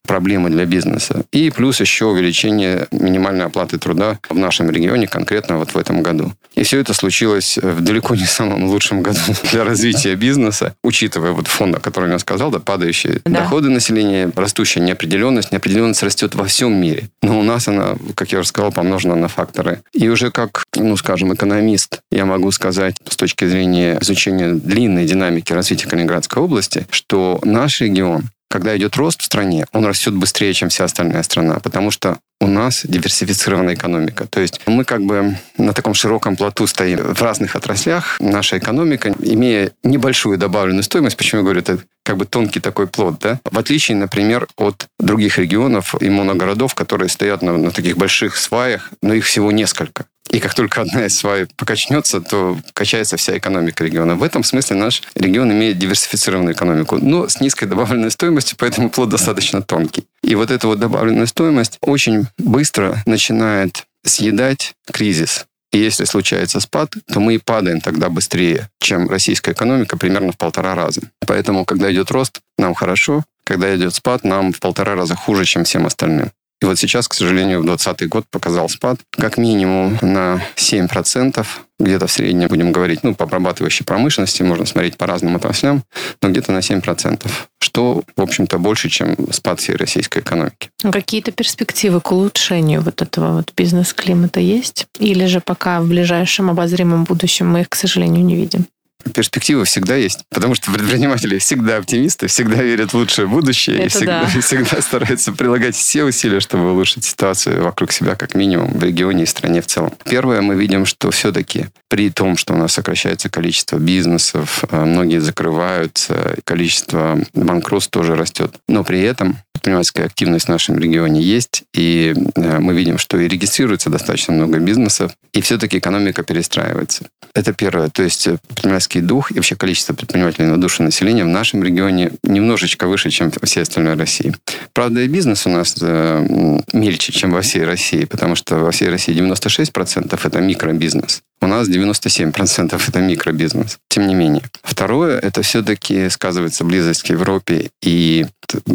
проблемы 0.07 0.51
для 0.51 0.65
бизнеса. 0.65 1.25
И 1.33 1.51
плюс 1.51 1.81
еще 1.81 2.07
увеличение 2.07 2.87
минимальной 2.91 3.47
оплаты 3.47 3.79
труда 3.79 4.19
в 4.29 4.37
нашем 4.37 4.71
регионе, 4.71 5.07
конкретно 5.07 5.59
вот 5.59 5.75
в 5.75 5.79
этом 5.79 6.03
году. 6.03 6.33
И 6.55 6.63
все 6.63 6.79
это 6.79 6.95
случилось 6.95 7.59
в 7.59 7.81
далеко 7.81 8.15
не 8.15 8.25
самом 8.25 8.65
лучшем 8.65 9.03
году 9.03 9.21
для 9.53 9.65
развития 9.65 10.15
бизнеса, 10.15 10.75
учитывая 10.83 11.33
вот 11.33 11.47
фон, 11.47 11.75
о 11.75 11.81
котором 11.81 12.11
я 12.11 12.19
сказал, 12.19 12.51
да, 12.51 12.59
падающие 12.59 13.21
да. 13.25 13.43
доходы 13.43 13.69
населения, 13.69 14.31
растущая 14.35 14.81
неопределенность. 14.81 15.53
Неопределенность 15.53 16.03
растет 16.03 16.35
во 16.35 16.45
всем 16.45 16.75
мире. 16.75 17.09
Но 17.23 17.39
у 17.39 17.43
нас 17.43 17.69
она, 17.69 17.97
как 18.15 18.33
я 18.33 18.41
уже 18.41 18.49
сказал, 18.49 18.73
помножена 18.73 19.15
на 19.15 19.29
факторы. 19.29 19.83
И 19.93 20.09
уже 20.09 20.31
как, 20.31 20.65
ну, 20.77 20.97
скажем, 20.97 21.33
экономист, 21.35 22.01
я 22.11 22.25
могу 22.25 22.51
сказать 22.53 22.97
с 23.09 23.17
точки 23.17 23.47
зрения 23.47 23.99
изучения 24.01 24.55
длинной 24.55 25.07
динамики 25.07 25.53
развития 25.53 25.89
Калининградской 25.89 26.43
области, 26.43 26.87
что 26.91 27.41
наш 27.45 27.81
регион 27.81 28.25
когда 28.53 28.77
идет 28.77 28.97
рост 28.97 29.23
в 29.23 29.25
стране, 29.25 29.65
он 29.73 29.87
растет 29.87 30.15
быстрее, 30.15 30.53
чем 30.53 30.69
вся 30.69 30.85
остальная 30.85 31.23
страна, 31.23 31.59
потому 31.61 31.91
что 31.91 32.19
у 32.43 32.49
нас 32.49 32.85
диверсифицированная 32.85 33.75
экономика. 33.75 34.27
То 34.27 34.41
есть 34.41 34.61
мы 34.67 34.85
как 34.85 35.05
бы 35.05 35.39
на 35.59 35.73
таком 35.73 35.95
широком 35.95 36.37
плоту 36.37 36.67
стоим 36.67 37.15
в 37.15 37.23
разных 37.23 37.55
отраслях. 37.55 38.17
Наша 38.19 38.59
экономика, 38.59 39.15
имея 39.21 39.71
небольшую 39.85 40.39
добавленную 40.39 40.83
стоимость, 40.83 41.17
почему 41.17 41.43
я 41.43 41.45
говорю, 41.45 41.61
это 41.61 41.79
как 42.03 42.17
бы 42.17 42.25
тонкий 42.25 42.59
такой 42.59 42.89
плод, 42.89 43.21
да? 43.21 43.39
В 43.49 43.57
отличие, 43.57 43.97
например, 43.97 44.49
от 44.57 44.89
других 44.99 45.39
регионов 45.39 45.95
и 46.03 46.11
моногородов, 46.11 46.75
которые 46.75 47.09
стоят 47.09 47.43
на, 47.43 47.57
на 47.57 47.71
таких 47.71 47.97
больших 47.97 48.37
сваях, 48.37 48.91
но 49.03 49.15
их 49.15 49.25
всего 49.25 49.53
несколько. 49.53 50.07
И 50.33 50.41
как 50.41 50.55
только 50.55 50.81
одна 50.81 51.05
из 51.07 51.17
свай 51.17 51.47
покачнется, 51.57 52.23
то 52.23 52.59
качается 52.73 53.19
вся 53.19 53.37
экономика 53.37 53.85
региона. 53.85 54.17
В 54.17 54.23
этом 54.23 54.45
смысле 54.45 54.77
наш 54.77 55.03
регион 55.15 55.53
имеет 55.53 55.79
диверсифицированную 55.79 56.55
экономику, 56.55 56.97
но 56.97 57.29
с 57.29 57.41
низкой 57.41 57.67
добавленной 57.67 58.11
стоимостью, 58.11 58.57
поэтому 58.59 58.89
плод 58.89 59.11
достаточно 59.11 59.61
тонкий. 59.61 60.05
И 60.23 60.35
вот 60.35 60.51
эта 60.51 60.67
вот 60.69 60.79
добавленная 60.79 61.27
стоимость 61.27 61.77
очень 61.83 62.29
быстро 62.39 63.03
начинает 63.07 63.85
съедать 64.05 64.75
кризис. 64.91 65.47
И 65.73 65.79
если 65.79 66.05
случается 66.05 66.61
спад, 66.61 66.93
то 67.07 67.19
мы 67.19 67.35
и 67.35 67.39
падаем 67.39 67.81
тогда 67.81 68.11
быстрее, 68.11 68.69
чем 68.79 69.09
российская 69.09 69.53
экономика, 69.53 69.97
примерно 69.97 70.33
в 70.33 70.37
полтора 70.37 70.75
раза. 70.75 71.01
Поэтому, 71.27 71.65
когда 71.65 71.91
идет 71.91 72.11
рост, 72.11 72.41
нам 72.59 72.75
хорошо, 72.75 73.25
когда 73.45 73.75
идет 73.75 73.95
спад, 73.95 74.23
нам 74.23 74.53
в 74.53 74.61
полтора 74.61 74.95
раза 74.95 75.15
хуже, 75.15 75.47
чем 75.47 75.65
всем 75.65 75.87
остальным. 75.87 76.31
И 76.63 76.65
вот 76.65 76.79
сейчас, 76.79 77.09
к 77.09 77.15
сожалению, 77.15 77.61
в 77.61 77.65
2020 77.65 78.09
год 78.09 78.25
показал 78.31 78.69
спад 78.69 79.01
как 79.11 79.37
минимум 79.37 79.99
на 80.01 80.41
7%, 80.55 81.45
где-то 81.81 82.07
в 82.07 82.13
среднем, 82.13 82.47
будем 82.47 82.71
говорить, 82.71 83.03
ну, 83.03 83.17
по 83.17 83.25
обрабатывающей 83.25 83.85
промышленности, 83.85 84.45
можно 84.45 84.65
смотреть 84.65 84.97
по 84.97 85.09
разным 85.09 85.35
отраслям, 85.35 85.83
но 86.23 86.29
где-то 86.29 86.53
на 86.53 86.59
7%, 86.59 87.29
что, 87.59 88.05
в 88.17 88.23
общем-то, 88.23 88.59
больше, 88.59 88.89
чем 88.91 89.17
спад 89.33 89.59
всей 89.59 89.75
российской 89.75 90.21
экономики. 90.21 90.71
Какие-то 90.81 91.33
перспективы 91.33 92.01
к 92.01 92.13
улучшению 92.13 92.81
вот 92.83 93.03
этого 93.03 93.39
вот 93.39 93.53
бизнес-климата 93.57 94.39
есть? 94.39 94.87
Или 95.01 95.27
же 95.27 95.41
пока 95.41 95.81
в 95.81 95.89
ближайшем 95.89 96.49
обозримом 96.49 97.03
будущем 97.03 97.51
мы 97.51 97.63
их, 97.63 97.71
к 97.71 97.75
сожалению, 97.75 98.25
не 98.25 98.37
видим? 98.37 98.67
Перспективы 99.15 99.65
всегда 99.65 99.97
есть, 99.97 100.25
потому 100.31 100.55
что 100.55 100.73
предприниматели 100.73 101.39
всегда 101.39 101.77
оптимисты, 101.79 102.27
всегда 102.27 102.63
верят 102.63 102.93
в 102.93 102.97
лучшее 102.97 103.27
будущее 103.27 103.77
Это 103.77 103.85
и 103.85 103.89
всегда, 103.89 104.31
да. 104.33 104.41
всегда 104.41 104.81
стараются 104.81 105.33
прилагать 105.33 105.75
все 105.75 106.05
усилия, 106.05 106.41
чтобы 106.41 106.73
улучшить 106.73 107.05
ситуацию 107.05 107.63
вокруг 107.63 107.93
себя, 107.93 108.15
как 108.15 108.35
минимум, 108.35 108.73
в 108.73 108.83
регионе 108.83 109.25
и 109.25 109.27
стране 109.27 109.61
в 109.61 109.67
целом. 109.67 109.93
Первое, 110.05 110.41
мы 110.41 110.55
видим, 110.55 110.87
что 110.87 111.11
все-таки 111.11 111.67
при 111.89 112.11
том, 112.11 112.37
что 112.37 112.55
у 112.55 112.57
нас 112.57 112.73
сокращается 112.73 113.29
количество 113.29 113.77
бизнесов, 113.77 114.65
э, 114.71 114.85
многие 114.85 115.19
закрываются, 115.19 116.37
количество 116.45 117.19
банкротств 117.35 117.91
тоже 117.91 118.17
растет, 118.17 118.55
но 118.69 118.85
при 118.85 119.01
этом 119.01 119.39
предпринимательская 119.63 120.07
активность 120.07 120.47
в 120.47 120.49
нашем 120.49 120.77
регионе 120.77 121.23
есть, 121.23 121.63
и 121.73 122.15
э, 122.35 122.59
мы 122.59 122.75
видим, 122.75 122.99
что 122.99 123.17
и 123.17 123.29
регистрируется 123.29 123.91
достаточно 123.91 124.35
много 124.35 124.59
бизнесов, 124.59 125.13
и 125.33 125.41
все-таки 125.41 125.79
экономика 125.79 126.25
перестраивается. 126.25 127.07
Это 127.33 127.53
первое. 127.53 127.89
То 127.89 128.03
есть 128.03 128.27
э, 128.27 128.39
предпринимательский 128.49 129.03
дух 129.03 129.31
и 129.31 129.35
вообще 129.35 129.55
количество 129.55 129.95
предпринимателей 129.95 130.47
на 130.47 130.61
душу 130.61 130.83
населения 130.83 131.23
в 131.23 131.29
нашем 131.29 131.63
регионе 131.63 132.11
немножечко 132.25 132.89
выше, 132.89 133.11
чем 133.11 133.31
в 133.31 133.47
всей 133.47 133.63
остальной 133.63 133.95
России. 133.95 134.35
Правда, 134.73 135.01
и 135.03 135.07
бизнес 135.07 135.47
у 135.47 135.51
нас 135.51 135.77
э, 135.81 136.59
мельче, 136.73 137.13
чем 137.13 137.31
во 137.31 137.43
всей 137.43 137.65
России, 137.65 138.05
потому 138.05 138.35
что 138.35 138.57
во 138.57 138.73
всей 138.73 138.89
России 138.89 139.15
96% 139.15 140.19
это 140.25 140.41
микробизнес. 140.41 141.23
У 141.43 141.49
нас 141.49 141.69
97% 141.69 142.81
это 142.89 143.01
микробизнес. 143.01 143.79
Тем 143.89 144.07
не 144.07 144.15
менее. 144.15 144.45
Второе, 144.63 145.19
это 145.19 145.43
все-таки 145.43 146.09
сказывается 146.09 146.65
близость 146.65 147.03
к 147.03 147.07
Европе 147.11 147.71
и 147.83 148.27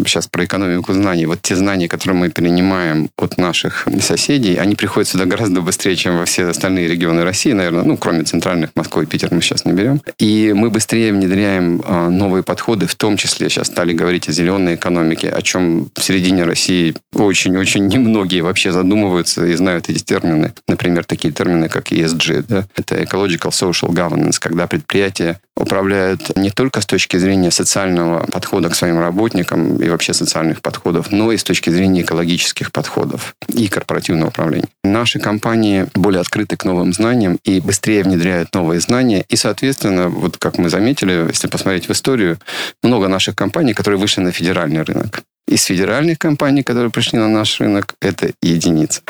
сейчас 0.05 0.27
про 0.27 0.43
экономику 0.43 0.93
знаний. 0.93 1.25
Вот 1.25 1.41
те 1.41 1.55
знания, 1.55 1.87
которые 1.87 2.17
мы 2.17 2.29
перенимаем 2.29 3.09
от 3.17 3.37
наших 3.37 3.87
соседей, 4.01 4.55
они 4.55 4.75
приходят 4.75 5.07
сюда 5.07 5.25
гораздо 5.25 5.61
быстрее, 5.61 5.95
чем 5.95 6.17
во 6.17 6.25
все 6.25 6.45
остальные 6.45 6.87
регионы 6.87 7.23
России, 7.23 7.53
наверное, 7.53 7.83
ну, 7.83 7.97
кроме 7.97 8.23
центральных, 8.23 8.71
Москвы 8.75 9.03
и 9.03 9.05
Питер 9.05 9.29
мы 9.31 9.41
сейчас 9.41 9.65
не 9.65 9.73
берем. 9.73 10.01
И 10.17 10.53
мы 10.53 10.69
быстрее 10.69 11.13
внедряем 11.13 11.81
а, 11.85 12.09
новые 12.09 12.43
подходы, 12.43 12.87
в 12.87 12.95
том 12.95 13.17
числе 13.17 13.49
сейчас 13.49 13.67
стали 13.67 13.93
говорить 13.93 14.27
о 14.29 14.31
зеленой 14.31 14.75
экономике, 14.75 15.29
о 15.29 15.41
чем 15.41 15.89
в 15.95 16.03
середине 16.03 16.43
России 16.43 16.95
очень-очень 17.13 17.87
немногие 17.87 18.41
вообще 18.41 18.71
задумываются 18.71 19.45
и 19.45 19.53
знают 19.53 19.89
эти 19.89 20.03
термины. 20.03 20.53
Например, 20.67 21.05
такие 21.05 21.33
термины, 21.33 21.69
как 21.69 21.91
ESG. 21.91 22.56
Да? 22.57 22.67
Это 22.75 22.95
Ecological 22.95 23.51
Social 23.51 23.89
Governance, 23.89 24.37
когда 24.39 24.67
предприятия 24.67 25.39
управляют 25.55 26.35
не 26.37 26.49
только 26.49 26.81
с 26.81 26.85
точки 26.85 27.17
зрения 27.17 27.51
социального 27.51 28.25
подхода 28.25 28.69
к 28.69 28.75
своим 28.75 28.99
работникам 28.99 29.77
и 29.77 29.89
вообще 29.89 30.13
социальных 30.13 30.61
подходов, 30.61 31.11
но 31.11 31.31
и 31.31 31.37
с 31.37 31.43
точки 31.43 31.69
зрения 31.69 32.01
экологических 32.01 32.71
подходов 32.71 33.35
и 33.47 33.67
корпоративного 33.67 34.29
управления. 34.29 34.67
Наши 34.83 35.19
компании 35.19 35.87
более 35.93 36.21
открыты 36.21 36.57
к 36.57 36.65
новым 36.65 36.93
знаниям 36.93 37.39
и 37.43 37.59
быстрее 37.59 38.03
внедряют 38.03 38.53
новые 38.53 38.79
знания. 38.79 39.25
И, 39.29 39.35
соответственно, 39.35 40.09
вот 40.09 40.37
как 40.37 40.57
мы 40.57 40.69
заметили, 40.69 41.27
если 41.27 41.47
посмотреть 41.47 41.87
в 41.87 41.91
историю, 41.91 42.37
много 42.83 43.07
наших 43.07 43.35
компаний, 43.35 43.73
которые 43.73 43.99
вышли 43.99 44.21
на 44.21 44.31
федеральный 44.31 44.81
рынок. 44.81 45.21
Из 45.47 45.63
федеральных 45.63 46.19
компаний, 46.19 46.61
которые 46.61 46.91
пришли 46.91 47.19
на 47.19 47.29
наш 47.29 47.59
рынок, 47.59 47.95
это 48.01 48.31
единицы 48.41 49.01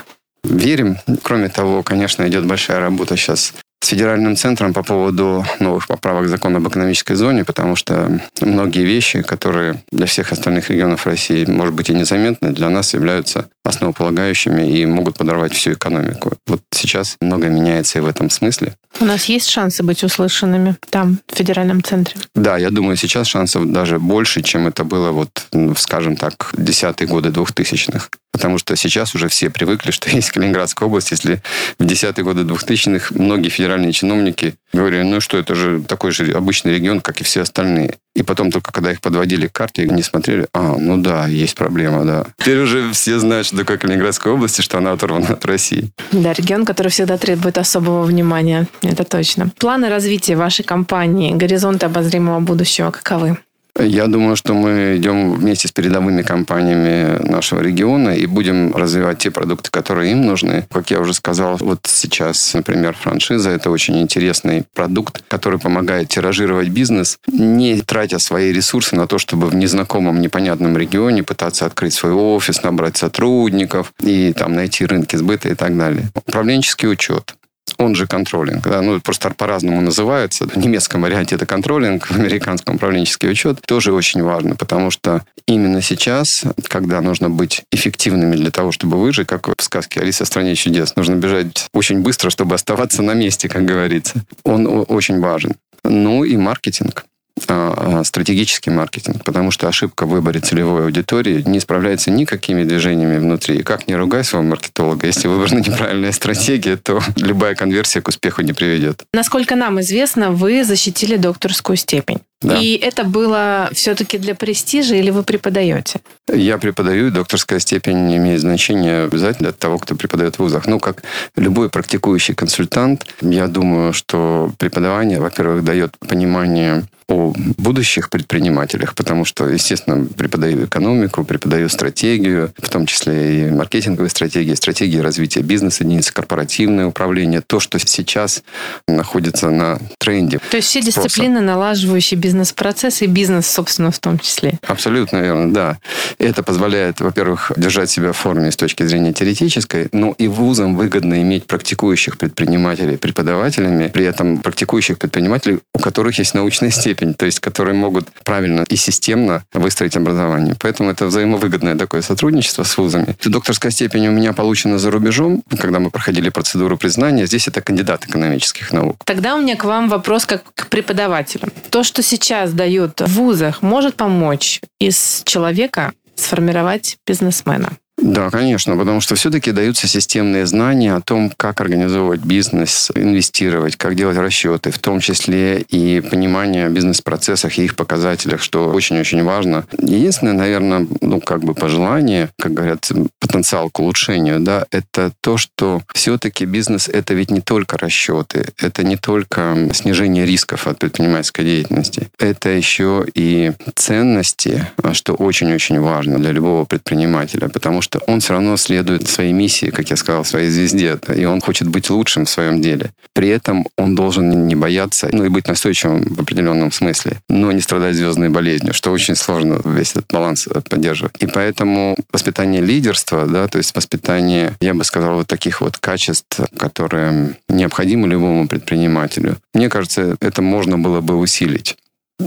верим. 0.44 0.98
Кроме 1.24 1.50
того, 1.50 1.84
конечно, 1.84 2.28
идет 2.28 2.46
большая 2.46 2.80
работа 2.80 3.18
сейчас 3.18 3.54
с 3.80 3.90
федеральным 3.90 4.36
центром 4.36 4.74
по 4.74 4.82
поводу 4.82 5.46
новых 5.60 5.88
поправок 5.88 6.28
закона 6.28 6.58
об 6.58 6.68
экономической 6.68 7.14
зоне, 7.14 7.46
потому 7.46 7.76
что 7.76 8.20
многие 8.42 8.84
вещи, 8.84 9.22
которые 9.22 9.84
для 9.92 10.08
всех 10.08 10.32
остальных 10.32 10.72
регионов 10.72 11.06
России, 11.06 11.46
может 11.46 11.76
быть, 11.76 11.90
и 11.90 11.94
незаметны, 11.94 12.52
для 12.52 12.70
нас 12.70 12.96
являются 12.96 13.50
основополагающими 13.64 14.80
и 14.80 14.86
могут 14.86 15.18
подорвать 15.18 15.54
всю 15.54 15.74
экономику. 15.74 16.34
Вот 16.48 16.62
сейчас 16.74 17.18
многое 17.22 17.52
меняется 17.52 18.00
и 18.00 18.02
в 18.02 18.08
этом 18.08 18.32
смысле. 18.32 18.74
У 19.00 19.06
нас 19.06 19.26
есть 19.26 19.48
шансы 19.48 19.84
быть 19.84 20.04
услышанными 20.04 20.76
там, 20.90 21.20
в 21.32 21.38
федеральном 21.38 21.84
центре? 21.84 22.16
Да, 22.34 22.58
я 22.58 22.72
думаю, 22.72 22.98
сейчас 22.98 23.28
шансов 23.28 23.72
даже 23.72 24.00
больше, 24.00 24.42
чем 24.42 24.68
это 24.68 24.84
было, 24.86 25.12
вот, 25.12 25.30
скажем 25.78 26.16
так, 26.16 26.50
десятые 26.58 27.08
годы 27.08 27.30
двухтысячных. 27.30 28.10
Потому 28.38 28.60
что 28.60 28.76
сейчас 28.76 29.16
уже 29.16 29.28
все 29.28 29.50
привыкли, 29.50 29.92
что 29.92 30.10
есть 30.16 30.32
Калининградская 30.32 30.88
область. 30.88 31.12
Если 31.12 31.42
в 31.80 31.86
десятые 31.86 32.24
годы 32.24 32.42
2000-х 32.42 33.14
многие 33.16 33.50
федеральные 33.50 33.92
чиновники 33.92 34.56
говорили, 34.74 35.02
ну 35.04 35.20
что, 35.20 35.38
это 35.38 35.56
же 35.56 35.82
такой 35.82 36.12
же 36.12 36.32
обычный 36.32 36.76
регион, 36.76 37.02
как 37.02 37.22
и 37.22 37.24
все 37.24 37.42
остальные. 37.42 37.96
И 38.16 38.24
потом 38.24 38.52
только 38.52 38.72
когда 38.72 38.92
их 38.92 39.02
подводили 39.02 39.48
к 39.48 39.52
карте, 39.52 39.84
они 39.84 40.02
смотрели, 40.02 40.48
а, 40.54 40.76
ну 40.78 40.98
да, 40.98 41.28
есть 41.28 41.56
проблема, 41.56 42.04
да. 42.04 42.26
Теперь 42.38 42.60
уже 42.60 42.92
все 42.92 43.20
знают, 43.20 43.48
что 43.48 43.58
такое 43.58 43.78
Калининградская 43.78 44.34
область, 44.34 44.60
и 44.60 44.62
что 44.64 44.78
она 44.80 44.92
оторвана 44.92 45.30
от 45.30 45.46
России. 45.46 45.92
Да, 46.12 46.34
регион, 46.34 46.66
который 46.66 46.90
всегда 46.90 47.18
требует 47.18 47.58
особого 47.58 48.04
внимания, 48.04 48.68
это 48.82 49.04
точно. 49.04 49.52
Планы 49.60 49.90
развития 49.90 50.36
вашей 50.36 50.64
компании, 50.64 51.34
горизонты 51.34 51.86
обозримого 51.86 52.40
будущего 52.40 52.92
каковы? 52.92 53.38
Я 53.80 54.08
думаю, 54.08 54.36
что 54.36 54.54
мы 54.54 54.98
идем 54.98 55.34
вместе 55.34 55.68
с 55.68 55.72
передовыми 55.72 56.22
компаниями 56.24 57.24
нашего 57.28 57.62
региона 57.62 58.10
и 58.10 58.26
будем 58.26 58.76
развивать 58.76 59.20
те 59.20 59.32
продукты, 59.32 59.70
которые 59.70 60.12
им 60.12 60.22
нужны. 60.26 60.66
Как 60.72 60.90
я 60.90 61.00
уже 61.00 61.14
сказал, 61.14 61.58
вот 61.58 61.82
сейчас, 61.86 62.54
например, 62.54 62.96
франшиза– 62.96 63.50
это 63.52 63.70
очень 63.70 64.02
интересный 64.02 64.64
продукт, 64.74 65.24
который 65.28 65.60
помогает 65.60 66.10
тиражировать 66.10 66.70
бизнес, 66.70 67.20
не 67.28 67.82
тратя 67.82 68.20
свои 68.20 68.52
ресурсы 68.52 68.96
на 68.96 69.08
то, 69.08 69.20
чтобы 69.20 69.48
в 69.48 69.56
незнакомом, 69.56 70.22
непонятном 70.22 70.78
регионе 70.78 71.24
пытаться 71.24 71.66
открыть 71.66 71.94
свой 71.94 72.14
офис, 72.14 72.64
набрать 72.64 72.98
сотрудников 72.98 73.94
и 74.02 74.34
там 74.34 74.54
найти 74.54 74.86
рынки 74.86 75.16
сбыта 75.16 75.50
и 75.50 75.56
так 75.56 75.78
далее. 75.78 76.10
Управленческий 76.16 76.90
учет 76.90 77.37
он 77.78 77.96
же 77.96 78.08
контролинг. 78.08 78.64
Да? 78.64 78.82
Ну, 78.82 79.00
просто 79.02 79.30
по-разному 79.32 79.82
называется. 79.82 80.48
В 80.48 80.58
немецком 80.58 81.02
варианте 81.02 81.36
это 81.36 81.46
контролинг, 81.46 82.08
в 82.08 82.16
американском 82.16 82.76
управленческий 82.76 83.30
учет. 83.30 83.62
Тоже 83.66 83.94
очень 83.94 84.24
важно, 84.24 84.56
потому 84.56 84.92
что 84.92 85.24
именно 85.48 85.82
сейчас, 85.82 86.44
когда 86.68 87.02
нужно 87.02 87.30
быть 87.30 87.64
эффективными 87.72 88.36
для 88.36 88.52
того, 88.52 88.72
чтобы 88.72 88.98
выжить, 88.98 89.28
как 89.28 89.48
в 89.48 89.62
сказке 89.62 90.02
«Алиса 90.02 90.26
в 90.26 90.28
стране 90.28 90.56
чудес», 90.56 90.96
нужно 90.96 91.16
бежать 91.16 91.68
очень 91.74 92.02
быстро, 92.02 92.30
чтобы 92.30 92.56
оставаться 92.56 93.02
на 93.02 93.14
месте, 93.14 93.50
как 93.50 93.66
говорится. 93.66 94.24
Он 94.44 94.86
очень 94.88 95.20
важен. 95.20 95.56
Ну 95.84 96.24
и 96.24 96.36
маркетинг. 96.38 97.06
А, 97.48 98.04
стратегический 98.04 98.70
маркетинг, 98.70 99.24
потому 99.24 99.52
что 99.52 99.68
ошибка 99.68 100.06
в 100.06 100.10
выборе 100.10 100.40
целевой 100.40 100.86
аудитории 100.86 101.44
не 101.46 101.60
справляется 101.60 102.12
никакими 102.12 102.64
движениями 102.64 103.18
внутри. 103.18 103.64
как 103.64 103.88
не 103.88 103.96
ругай 103.96 104.24
своего 104.24 104.48
маркетолога, 104.48 105.08
если 105.08 105.28
выбрана 105.28 105.60
неправильная 105.60 106.12
стратегия, 106.12 106.78
то 106.78 107.00
любая 107.18 107.56
конверсия 107.56 108.02
к 108.02 108.08
успеху 108.08 108.42
не 108.42 108.54
приведет. 108.54 109.04
Насколько 109.14 109.56
нам 109.56 109.80
известно, 109.82 110.32
вы 110.32 110.64
защитили 110.64 111.18
докторскую 111.18 111.78
степень. 111.78 112.20
Да. 112.42 112.60
И 112.60 112.76
это 112.76 113.04
было 113.04 113.70
все-таки 113.74 114.20
для 114.20 114.36
престижа 114.36 114.96
или 114.96 115.10
вы 115.10 115.24
преподаете? 115.24 116.02
Я 116.32 116.60
преподаю, 116.60 117.08
и 117.08 117.12
докторская 117.12 117.60
степень 117.60 118.16
имеет 118.16 118.42
значения 118.42 119.06
обязательно 119.06 119.50
для 119.50 119.58
того, 119.58 119.80
кто 119.80 119.96
преподает 119.96 120.36
в 120.36 120.40
вузах. 120.40 120.68
Ну, 120.68 120.80
как 120.80 121.04
любой 121.36 121.70
практикующий 121.70 122.36
консультант, 122.36 123.08
я 123.22 123.48
думаю, 123.48 123.92
что 123.94 124.52
преподавание, 124.60 125.20
во-первых, 125.20 125.64
дает 125.64 125.98
понимание 125.98 126.84
о 127.10 127.34
будущих 127.58 128.10
предпринимателях, 128.10 128.94
потому 128.94 129.24
что, 129.24 129.48
естественно, 129.48 130.06
преподаю 130.06 130.66
экономику, 130.66 131.24
преподаю 131.24 131.70
стратегию, 131.70 132.54
в 132.58 132.70
том 132.70 132.86
числе 132.86 133.48
и 133.48 133.52
маркетинговые 133.52 134.10
стратегии, 134.10 134.54
стратегии 134.54 135.00
развития 135.00 135.42
бизнес-единицы, 135.42 136.12
корпоративное 136.12 136.86
управление, 136.86 137.42
то, 137.42 137.62
что 137.62 137.80
сейчас 137.80 138.44
находится 138.90 139.50
на 139.50 139.80
тренде. 139.98 140.40
То 140.52 140.58
есть 140.58 140.68
все 140.68 140.82
дисциплины, 140.82 141.40
налаживающие 141.40 142.20
бизнес-процессы 142.28 143.06
и 143.06 143.08
бизнес, 143.08 143.48
собственно, 143.48 143.90
в 143.90 144.00
том 144.00 144.20
числе. 144.20 144.60
Абсолютно 144.68 145.20
верно, 145.20 145.54
да. 145.54 145.78
Это 146.20 146.44
позволяет, 146.44 147.00
во-первых, 147.00 147.54
держать 147.56 147.90
себя 147.90 148.12
в 148.12 148.18
форме 148.18 148.52
с 148.52 148.58
точки 148.58 148.84
зрения 148.84 149.14
теоретической, 149.14 149.88
но 149.94 150.14
и 150.18 150.28
вузам 150.28 150.76
выгодно 150.76 151.22
иметь 151.22 151.46
практикующих 151.46 152.18
предпринимателей 152.18 152.98
преподавателями, 152.98 153.88
при 153.88 154.04
этом 154.04 154.40
практикующих 154.40 154.98
предпринимателей, 154.98 155.60
у 155.74 155.80
которых 155.80 156.20
есть 156.20 156.34
научная 156.34 156.70
степень, 156.70 157.14
то 157.14 157.26
есть 157.26 157.40
которые 157.40 157.76
могут 157.76 158.10
правильно 158.26 158.66
и 158.68 158.76
системно 158.76 159.44
выстроить 159.54 159.96
образование. 159.96 160.56
Поэтому 160.60 160.92
это 160.92 161.06
взаимовыгодное 161.06 161.76
такое 161.76 162.02
сотрудничество 162.02 162.64
с 162.64 162.78
вузами. 162.78 163.16
Докторская 163.24 163.72
степень 163.72 164.08
у 164.10 164.12
меня 164.12 164.34
получена 164.34 164.80
за 164.80 164.92
рубежом, 164.92 165.44
когда 165.58 165.80
мы 165.80 165.92
проходили 165.92 166.28
процедуру 166.28 166.78
признания. 166.78 167.26
Здесь 167.26 167.48
это 167.48 167.62
кандидат 167.62 168.06
экономических 168.06 168.74
наук. 168.74 168.98
Тогда 169.06 169.36
у 169.36 169.42
меня 169.42 169.56
к 169.56 169.64
вам 169.64 169.88
вопрос 169.88 170.26
как 170.26 170.44
к 170.54 170.68
преподавателю. 170.68 171.48
То, 171.70 171.84
что 171.84 172.02
сейчас 172.02 172.17
дают 172.54 173.02
в 173.02 173.08
вузах, 173.08 173.62
может 173.62 173.96
помочь 173.96 174.62
из 174.80 175.22
человека 175.26 175.94
сформировать 176.16 176.98
бизнесмена? 177.06 177.78
Да, 177.98 178.30
конечно, 178.30 178.78
потому 178.78 179.02
что 179.02 179.16
все-таки 179.16 179.52
даются 179.52 179.88
системные 179.88 180.46
знания 180.46 180.94
о 180.94 181.02
том, 181.02 181.32
как 181.36 181.62
организовывать 181.62 182.22
бизнес, 182.22 182.92
инвестировать, 182.94 183.76
как 183.76 183.96
делать 183.96 184.18
расчеты, 184.18 184.70
в 184.70 184.78
том 184.78 185.00
числе 185.00 185.62
и 185.62 186.00
понимание 186.00 186.68
о 186.68 186.70
бизнес-процессах 186.70 187.58
и 187.58 187.66
их 187.66 187.76
показателях, 187.76 188.42
что 188.42 188.70
очень-очень 188.70 189.24
важно. 189.24 189.66
Единственное, 189.80 190.34
наверное, 190.34 190.88
ну, 191.02 191.20
как 191.20 191.44
бы 191.44 191.56
пожелание, 191.56 192.30
как 192.40 192.54
говорят, 192.54 192.88
потенциал 193.20 193.72
к 193.72 193.80
улучшению, 193.80 194.40
да, 194.42 194.66
это 194.72 195.12
то, 195.22 195.38
что 195.38 195.82
все-таки 195.94 196.46
бизнес– 196.46 196.88
это 196.94 197.16
ведь 197.16 197.32
не 197.32 197.42
только 197.42 197.78
расчеты, 197.78 198.54
это 198.58 198.84
не 198.84 198.98
только 198.98 199.70
снижение 199.74 200.26
рисков 200.26 200.68
от 200.68 200.78
предпринимательской 200.78 201.44
деятельности, 201.44 202.10
это 202.20 202.50
еще 202.50 203.06
и 203.16 203.54
ценности, 203.76 204.68
что 204.94 205.14
очень-очень 205.14 205.80
важно 205.80 206.20
для 206.20 206.32
любого 206.32 206.66
предпринимателя, 206.66 207.50
потому 207.50 207.82
что 207.82 207.97
что 207.98 208.12
он 208.12 208.20
все 208.20 208.34
равно 208.34 208.58
следует 208.58 209.08
своей 209.08 209.34
миссии, 209.34 209.68
как 209.68 209.90
я 209.90 209.96
сказал, 209.96 210.26
своей 210.26 210.50
звезде, 210.50 210.98
и 211.16 211.26
он 211.26 211.42
хочет 211.42 211.68
быть 211.68 211.90
лучшим 211.90 212.26
в 212.26 212.30
своем 212.30 212.62
деле. 212.62 212.92
При 213.14 213.30
этом 213.30 213.66
он 213.78 213.96
должен 213.96 214.48
не 214.48 214.56
бояться, 214.56 215.10
ну 215.12 215.26
и 215.26 215.30
быть 215.30 215.48
настойчивым 215.48 216.04
в 216.16 216.22
определенном 216.22 216.72
смысле, 216.72 217.18
но 217.30 217.52
не 217.52 217.62
страдать 217.62 217.96
звездной 217.96 218.30
болезнью, 218.30 218.74
что 218.74 218.92
очень 218.92 219.16
сложно 219.16 219.60
весь 219.66 219.92
этот 219.92 220.08
баланс 220.12 220.48
поддерживать. 220.70 221.16
И 221.20 221.28
поэтому 221.28 221.96
воспитание 222.12 222.62
лидерства, 222.62 223.26
да, 223.26 223.48
то 223.48 223.58
есть 223.58 223.76
воспитание, 223.76 224.54
я 224.62 224.74
бы 224.74 224.84
сказал, 224.84 225.16
вот 225.16 225.28
таких 225.28 225.62
вот 225.62 225.78
качеств, 225.78 226.40
которые 226.58 227.38
необходимы 227.50 228.08
любому 228.08 228.48
предпринимателю, 228.48 229.38
мне 229.54 229.70
кажется, 229.70 230.18
это 230.20 230.42
можно 230.42 230.78
было 230.78 231.02
бы 231.02 231.16
усилить. 231.16 231.78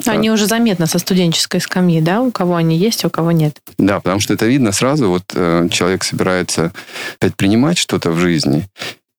Они 0.06 0.30
уже 0.30 0.46
заметно 0.46 0.86
со 0.86 0.98
студенческой 0.98 1.60
скамьи, 1.60 2.00
да, 2.00 2.22
у 2.22 2.30
кого 2.30 2.54
они 2.54 2.76
есть, 2.76 3.04
а 3.04 3.08
у 3.08 3.10
кого 3.10 3.32
нет. 3.32 3.60
Да, 3.76 3.98
потому 3.98 4.20
что 4.20 4.34
это 4.34 4.46
видно 4.46 4.70
сразу. 4.70 5.08
Вот 5.08 5.24
э, 5.34 5.68
человек 5.70 6.04
собирается 6.04 6.72
предпринимать 7.18 7.76
что-то 7.76 8.12
в 8.12 8.18
жизни, 8.18 8.68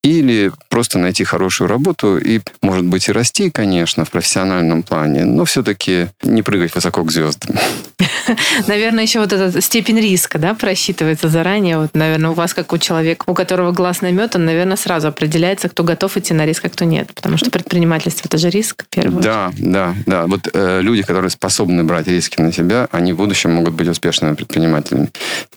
или 0.03 0.51
просто 0.69 0.97
найти 0.97 1.23
хорошую 1.23 1.67
работу 1.67 2.17
и, 2.17 2.41
может 2.61 2.85
быть, 2.85 3.07
и 3.07 3.11
расти, 3.11 3.51
конечно, 3.51 4.03
в 4.03 4.09
профессиональном 4.09 4.83
плане, 4.83 5.25
но 5.25 5.45
все-таки 5.45 6.07
не 6.23 6.41
прыгать 6.41 6.73
высоко 6.73 7.03
к 7.03 7.11
звездам. 7.11 7.55
Наверное, 8.67 9.03
еще 9.03 9.19
вот 9.19 9.33
эта 9.33 9.61
степень 9.61 9.99
риска, 9.99 10.39
да, 10.39 10.53
просчитывается 10.53 11.29
заранее. 11.29 11.77
Вот, 11.77 11.93
наверное, 11.93 12.31
у 12.31 12.33
вас, 12.33 12.53
как 12.53 12.73
у 12.73 12.77
человека, 12.77 13.25
у 13.27 13.33
которого 13.33 13.71
глаз 13.71 14.01
наметан, 14.01 14.45
наверное, 14.45 14.77
сразу 14.77 15.07
определяется, 15.07 15.69
кто 15.69 15.83
готов 15.83 16.17
идти 16.17 16.33
на 16.33 16.45
риск, 16.45 16.65
а 16.65 16.69
кто 16.69 16.85
нет. 16.85 17.11
Потому 17.13 17.37
что 17.37 17.51
предпринимательство– 17.51 18.23
это 18.27 18.37
же 18.37 18.49
риск, 18.49 18.85
первый. 18.89 19.21
Да, 19.21 19.51
да, 19.57 19.95
да. 20.05 20.25
Вот 20.27 20.49
э, 20.53 20.81
люди, 20.81 21.03
которые 21.03 21.29
способны 21.29 21.83
брать 21.83 22.07
риски 22.07 22.41
на 22.41 22.51
себя, 22.51 22.87
они 22.91 23.13
в 23.13 23.17
будущем 23.17 23.53
могут 23.53 23.73
быть 23.73 23.87
успешными 23.87 24.35
предпринимателями. 24.35 25.09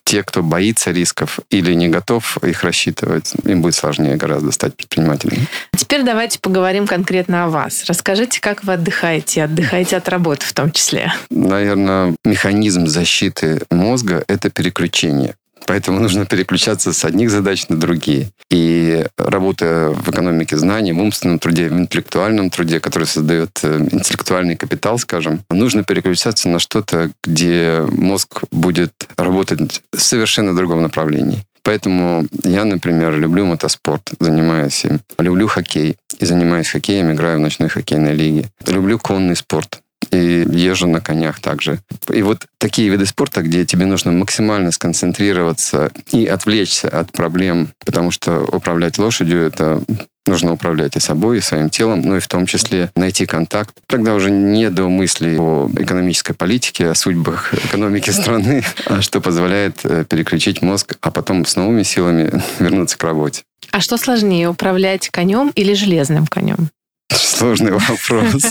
Те, 0.04 0.22
кто 0.22 0.42
боится 0.42 0.90
рисков 0.90 1.40
или 1.50 1.72
не 1.72 1.88
готов 1.88 2.38
их 2.44 2.62
рассчитывать, 2.62 3.32
им 3.44 3.62
будет 3.62 3.74
сложнее 3.74 4.16
гораздо 4.16 4.33
гораздо 4.34 4.52
стать 4.52 4.76
предпринимателем. 4.76 5.46
Теперь 5.76 6.02
давайте 6.02 6.38
поговорим 6.40 6.86
конкретно 6.86 7.44
о 7.44 7.48
вас. 7.48 7.84
Расскажите, 7.86 8.40
как 8.40 8.64
вы 8.64 8.74
отдыхаете, 8.74 9.44
отдыхаете 9.44 9.96
от 9.96 10.08
работы 10.08 10.46
в 10.46 10.52
том 10.52 10.72
числе. 10.72 11.12
Наверное, 11.30 12.16
механизм 12.24 12.86
защиты 12.86 13.62
мозга– 13.70 14.24
это 14.28 14.50
переключение. 14.50 15.34
Поэтому 15.66 15.98
нужно 15.98 16.26
переключаться 16.26 16.92
с 16.92 17.04
одних 17.06 17.30
задач 17.30 17.68
на 17.68 17.78
другие. 17.78 18.28
И 18.50 19.06
работая 19.16 19.90
в 19.90 20.10
экономике 20.10 20.58
знаний, 20.58 20.92
в 20.92 21.00
умственном 21.00 21.38
труде, 21.38 21.68
в 21.68 21.72
интеллектуальном 21.72 22.50
труде, 22.50 22.80
который 22.80 23.06
создает 23.06 23.60
э, 23.62 23.78
интеллектуальный 23.90 24.56
капитал, 24.56 24.98
скажем, 24.98 25.40
нужно 25.48 25.82
переключаться 25.82 26.50
на 26.50 26.58
что-то, 26.58 27.10
где 27.22 27.82
мозг 27.90 28.42
будет 28.50 28.92
работать 29.16 29.82
в 29.90 30.00
совершенно 30.00 30.54
другом 30.54 30.82
направлении. 30.82 31.42
Поэтому 31.64 32.26
я, 32.44 32.64
например, 32.64 33.18
люблю 33.18 33.46
мотоспорт, 33.46 34.12
занимаюсь 34.20 34.84
им. 34.84 35.00
Люблю 35.18 35.48
хоккей 35.48 35.96
и 36.18 36.24
занимаюсь 36.24 36.68
хоккеем, 36.68 37.10
играю 37.12 37.38
в 37.38 37.40
ночной 37.40 37.70
хоккейной 37.70 38.12
лиге. 38.12 38.50
Люблю 38.66 38.98
конный 38.98 39.34
спорт. 39.34 39.80
И 40.14 40.46
езжу 40.56 40.86
на 40.86 41.00
конях 41.00 41.40
также. 41.40 41.78
И 42.12 42.22
вот 42.22 42.46
такие 42.58 42.88
виды 42.88 43.06
спорта, 43.06 43.42
где 43.42 43.64
тебе 43.64 43.86
нужно 43.86 44.12
максимально 44.12 44.72
сконцентрироваться 44.72 45.90
и 46.12 46.26
отвлечься 46.26 46.88
от 46.88 47.12
проблем, 47.12 47.68
потому 47.84 48.10
что 48.10 48.40
управлять 48.40 48.98
лошадью– 48.98 49.40
это 49.46 49.82
нужно 50.26 50.52
управлять 50.52 50.96
и 50.96 51.00
собой, 51.00 51.38
и 51.38 51.40
своим 51.40 51.70
телом, 51.70 52.00
ну 52.00 52.16
и 52.16 52.20
в 52.20 52.28
том 52.28 52.46
числе 52.46 52.90
найти 52.96 53.26
контакт. 53.26 53.74
Тогда 53.86 54.14
уже 54.14 54.30
не 54.30 54.70
до 54.70 54.88
мыслей 54.88 55.36
о 55.38 55.70
экономической 55.76 56.32
политике, 56.32 56.88
о 56.88 56.94
судьбах 56.94 57.52
экономики 57.52 58.10
страны, 58.10 58.64
а 58.86 59.02
что 59.02 59.20
позволяет 59.20 59.80
э, 59.84 60.04
переключить 60.08 60.62
мозг, 60.62 60.96
а 61.00 61.10
потом 61.10 61.44
с 61.44 61.56
новыми 61.56 61.82
силами 61.82 62.42
вернуться 62.58 62.96
к 62.96 63.04
работе. 63.04 63.42
А 63.70 63.80
что 63.80 63.96
сложнее, 63.96 64.48
управлять 64.48 65.10
конем 65.10 65.50
или 65.54 65.74
железным 65.74 66.26
конем? 66.26 66.70
Сложный 67.10 67.72
вопрос. 67.72 68.44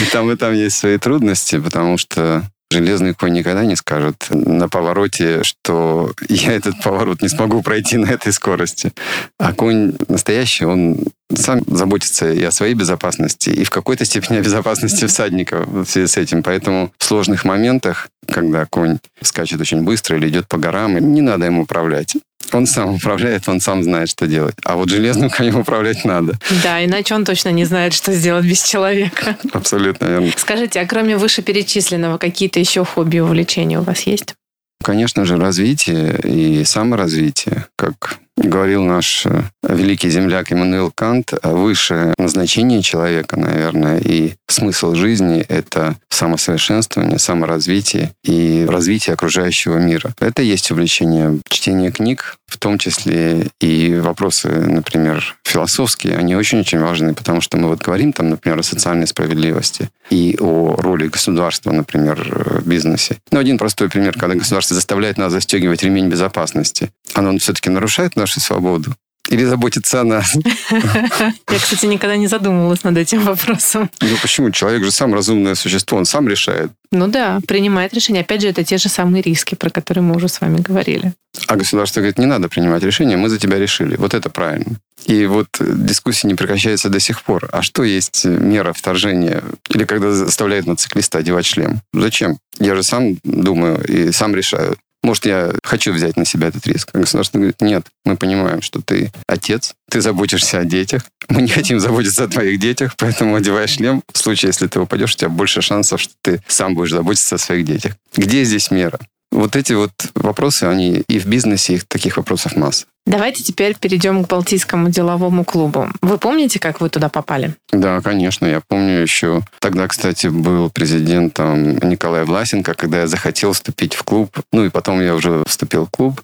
И 0.00 0.04
там 0.12 0.30
и 0.30 0.36
там 0.36 0.54
есть 0.54 0.78
свои 0.78 0.98
трудности, 0.98 1.58
потому 1.58 1.98
что 1.98 2.44
железный 2.72 3.14
конь 3.14 3.32
никогда 3.32 3.64
не 3.64 3.76
скажет 3.76 4.26
на 4.30 4.68
повороте, 4.68 5.42
что 5.44 6.12
я 6.28 6.52
этот 6.52 6.82
поворот 6.82 7.22
не 7.22 7.28
смогу 7.28 7.62
пройти 7.62 7.98
на 7.98 8.06
этой 8.06 8.32
скорости. 8.32 8.92
А 9.38 9.52
конь 9.52 9.94
настоящий, 10.08 10.64
он 10.64 10.98
сам 11.34 11.62
заботится 11.66 12.32
и 12.32 12.42
о 12.42 12.50
своей 12.50 12.74
безопасности, 12.74 13.50
и 13.50 13.64
в 13.64 13.70
какой-то 13.70 14.04
степени 14.04 14.38
о 14.38 14.42
безопасности 14.42 15.06
всадника 15.06 15.64
в 15.66 15.84
связи 15.84 16.06
с 16.06 16.16
этим. 16.16 16.42
Поэтому 16.42 16.92
в 16.98 17.04
сложных 17.04 17.44
моментах, 17.44 18.08
когда 18.26 18.66
конь 18.66 18.98
скачет 19.20 19.60
очень 19.60 19.82
быстро 19.82 20.16
или 20.16 20.28
идет 20.28 20.48
по 20.48 20.58
горам, 20.58 20.98
не 20.98 21.20
надо 21.20 21.46
ему 21.46 21.62
управлять. 21.62 22.16
Он 22.52 22.66
сам 22.66 22.94
управляет, 22.94 23.48
он 23.48 23.60
сам 23.60 23.82
знает, 23.82 24.10
что 24.10 24.26
делать. 24.26 24.54
А 24.64 24.76
вот 24.76 24.90
железным 24.90 25.30
конем 25.30 25.60
управлять 25.60 26.04
надо. 26.04 26.38
Да, 26.62 26.84
иначе 26.84 27.14
он 27.14 27.24
точно 27.24 27.50
не 27.50 27.64
знает, 27.64 27.94
что 27.94 28.12
сделать 28.12 28.44
без 28.44 28.62
человека. 28.62 29.36
Абсолютно 29.52 30.06
верно. 30.06 30.30
Скажите, 30.36 30.80
а 30.80 30.86
кроме 30.86 31.16
вышеперечисленного, 31.16 32.18
какие-то 32.18 32.60
еще 32.60 32.84
хобби 32.84 33.16
и 33.16 33.20
увлечения 33.20 33.80
у 33.80 33.82
вас 33.82 34.02
есть? 34.02 34.34
Конечно 34.82 35.24
же, 35.24 35.36
развитие 35.36 36.20
и 36.24 36.64
саморазвитие, 36.64 37.66
как 37.76 38.18
говорил 38.36 38.82
наш 38.84 39.26
э, 39.26 39.42
великий 39.62 40.10
земляк 40.10 40.52
Иммануил 40.52 40.90
Кант, 40.90 41.32
высшее 41.42 42.14
назначение 42.18 42.82
человека, 42.82 43.38
наверное, 43.38 43.98
и 43.98 44.34
смысл 44.48 44.94
жизни— 44.94 45.40
это 45.48 45.96
самосовершенствование, 46.08 47.18
саморазвитие 47.18 48.12
и 48.24 48.66
развитие 48.68 49.14
окружающего 49.14 49.78
мира. 49.78 50.14
Это 50.20 50.42
есть 50.42 50.70
увлечение 50.70 51.40
чтения 51.48 51.90
книг, 51.90 52.36
в 52.46 52.58
том 52.58 52.78
числе 52.78 53.48
и 53.60 53.94
вопросы, 53.96 54.48
например, 54.48 55.36
философские, 55.42 56.16
они 56.16 56.36
очень-очень 56.36 56.78
важны, 56.78 57.14
потому 57.14 57.40
что 57.40 57.56
мы 57.56 57.68
вот 57.68 57.80
говорим 57.80 58.12
там, 58.12 58.30
например, 58.30 58.58
о 58.58 58.62
социальной 58.62 59.06
справедливости 59.06 59.88
и 60.10 60.36
о 60.38 60.76
роли 60.76 61.08
государства, 61.08 61.72
например, 61.72 62.60
в 62.60 62.68
бизнесе. 62.68 63.16
Но 63.30 63.38
один 63.38 63.58
простой 63.58 63.88
пример, 63.88 64.18
когда 64.18 64.34
государство 64.34 64.74
заставляет 64.74 65.16
нас 65.18 65.32
застегивать 65.32 65.82
ремень 65.82 66.08
безопасности, 66.08 66.90
оно 67.14 67.36
все-таки 67.38 67.70
нарушает 67.70 68.16
нашу 68.22 68.40
свободу? 68.40 68.94
Или 69.28 69.44
заботиться 69.44 70.00
о 70.00 70.04
нас? 70.04 70.34
Я, 70.70 71.58
кстати, 71.58 71.86
никогда 71.86 72.16
не 72.16 72.26
задумывалась 72.26 72.84
над 72.84 72.98
этим 72.98 73.22
вопросом. 73.22 73.88
Ну 74.00 74.16
почему? 74.20 74.50
Человек 74.50 74.84
же 74.84 74.90
сам 74.90 75.14
разумное 75.14 75.54
существо, 75.54 75.96
он 75.96 76.04
сам 76.04 76.28
решает. 76.28 76.72
Ну 76.90 77.06
да, 77.06 77.40
принимает 77.46 77.94
решение. 77.94 78.22
Опять 78.22 78.42
же, 78.42 78.48
это 78.48 78.64
те 78.64 78.78
же 78.78 78.88
самые 78.88 79.22
риски, 79.22 79.54
про 79.54 79.70
которые 79.70 80.02
мы 80.02 80.16
уже 80.16 80.28
с 80.28 80.40
вами 80.40 80.60
говорили. 80.60 81.12
А 81.46 81.56
государство 81.56 82.00
говорит, 82.00 82.18
не 82.18 82.26
надо 82.26 82.48
принимать 82.48 82.82
решения, 82.82 83.16
мы 83.16 83.28
за 83.28 83.38
тебя 83.38 83.58
решили. 83.58 83.96
Вот 83.96 84.12
это 84.12 84.28
правильно. 84.28 84.76
И 85.06 85.24
вот 85.26 85.46
дискуссия 85.60 86.28
не 86.28 86.34
прекращается 86.34 86.88
до 86.88 87.00
сих 87.00 87.22
пор. 87.22 87.48
А 87.52 87.62
что 87.62 87.84
есть 87.84 88.24
мера 88.24 88.72
вторжения? 88.72 89.42
Или 89.70 89.84
когда 89.84 90.12
заставляют 90.12 90.66
мотоциклиста 90.66 91.18
одевать 91.18 91.46
шлем? 91.46 91.80
Зачем? 91.94 92.38
Я 92.58 92.74
же 92.74 92.82
сам 92.82 93.16
думаю 93.24 93.82
и 93.84 94.12
сам 94.12 94.34
решаю. 94.34 94.76
Может, 95.02 95.26
я 95.26 95.52
хочу 95.64 95.92
взять 95.92 96.16
на 96.16 96.24
себя 96.24 96.48
этот 96.48 96.66
риск. 96.66 96.90
А 96.92 96.98
государство 96.98 97.38
говорит, 97.38 97.60
нет, 97.60 97.86
мы 98.04 98.16
понимаем, 98.16 98.62
что 98.62 98.80
ты 98.80 99.12
отец, 99.26 99.74
ты 99.90 100.00
заботишься 100.00 100.60
о 100.60 100.64
детях, 100.64 101.04
мы 101.28 101.42
не 101.42 101.48
хотим 101.48 101.80
заботиться 101.80 102.24
о 102.24 102.28
твоих 102.28 102.60
детях, 102.60 102.94
поэтому 102.96 103.34
одевай 103.34 103.66
шлем. 103.66 104.02
В 104.12 104.18
случае, 104.18 104.48
если 104.48 104.66
ты 104.66 104.78
упадешь, 104.80 105.14
у 105.14 105.16
тебя 105.16 105.28
больше 105.28 105.60
шансов, 105.60 106.00
что 106.00 106.14
ты 106.22 106.42
сам 106.46 106.74
будешь 106.74 106.90
заботиться 106.90 107.34
о 107.34 107.38
своих 107.38 107.64
детях. 107.64 107.94
Где 108.16 108.44
здесь 108.44 108.70
мера? 108.70 108.98
Вот 109.32 109.56
эти 109.56 109.72
вот 109.72 109.90
вопросы, 110.14 110.64
они 110.64 111.02
и 111.08 111.18
в 111.18 111.26
бизнесе, 111.26 111.74
их 111.74 111.86
таких 111.86 112.18
вопросов 112.18 112.54
масса. 112.54 112.86
Давайте 113.04 113.42
теперь 113.42 113.76
перейдем 113.76 114.24
к 114.24 114.28
Балтийскому 114.28 114.88
деловому 114.88 115.44
клубу. 115.44 115.88
Вы 116.02 116.18
помните, 116.18 116.60
как 116.60 116.80
вы 116.80 116.88
туда 116.88 117.08
попали? 117.08 117.54
Да, 117.72 118.00
конечно. 118.00 118.46
Я 118.46 118.60
помню 118.60 119.00
еще... 119.00 119.42
Тогда, 119.58 119.88
кстати, 119.88 120.28
был 120.28 120.70
президентом 120.70 121.78
Николай 121.78 122.24
Власенко, 122.24 122.74
когда 122.74 123.00
я 123.00 123.06
захотел 123.08 123.54
вступить 123.54 123.94
в 123.94 124.04
клуб. 124.04 124.38
Ну 124.52 124.64
и 124.64 124.70
потом 124.70 125.00
я 125.00 125.16
уже 125.16 125.42
вступил 125.46 125.86
в 125.86 125.90
клуб. 125.90 126.20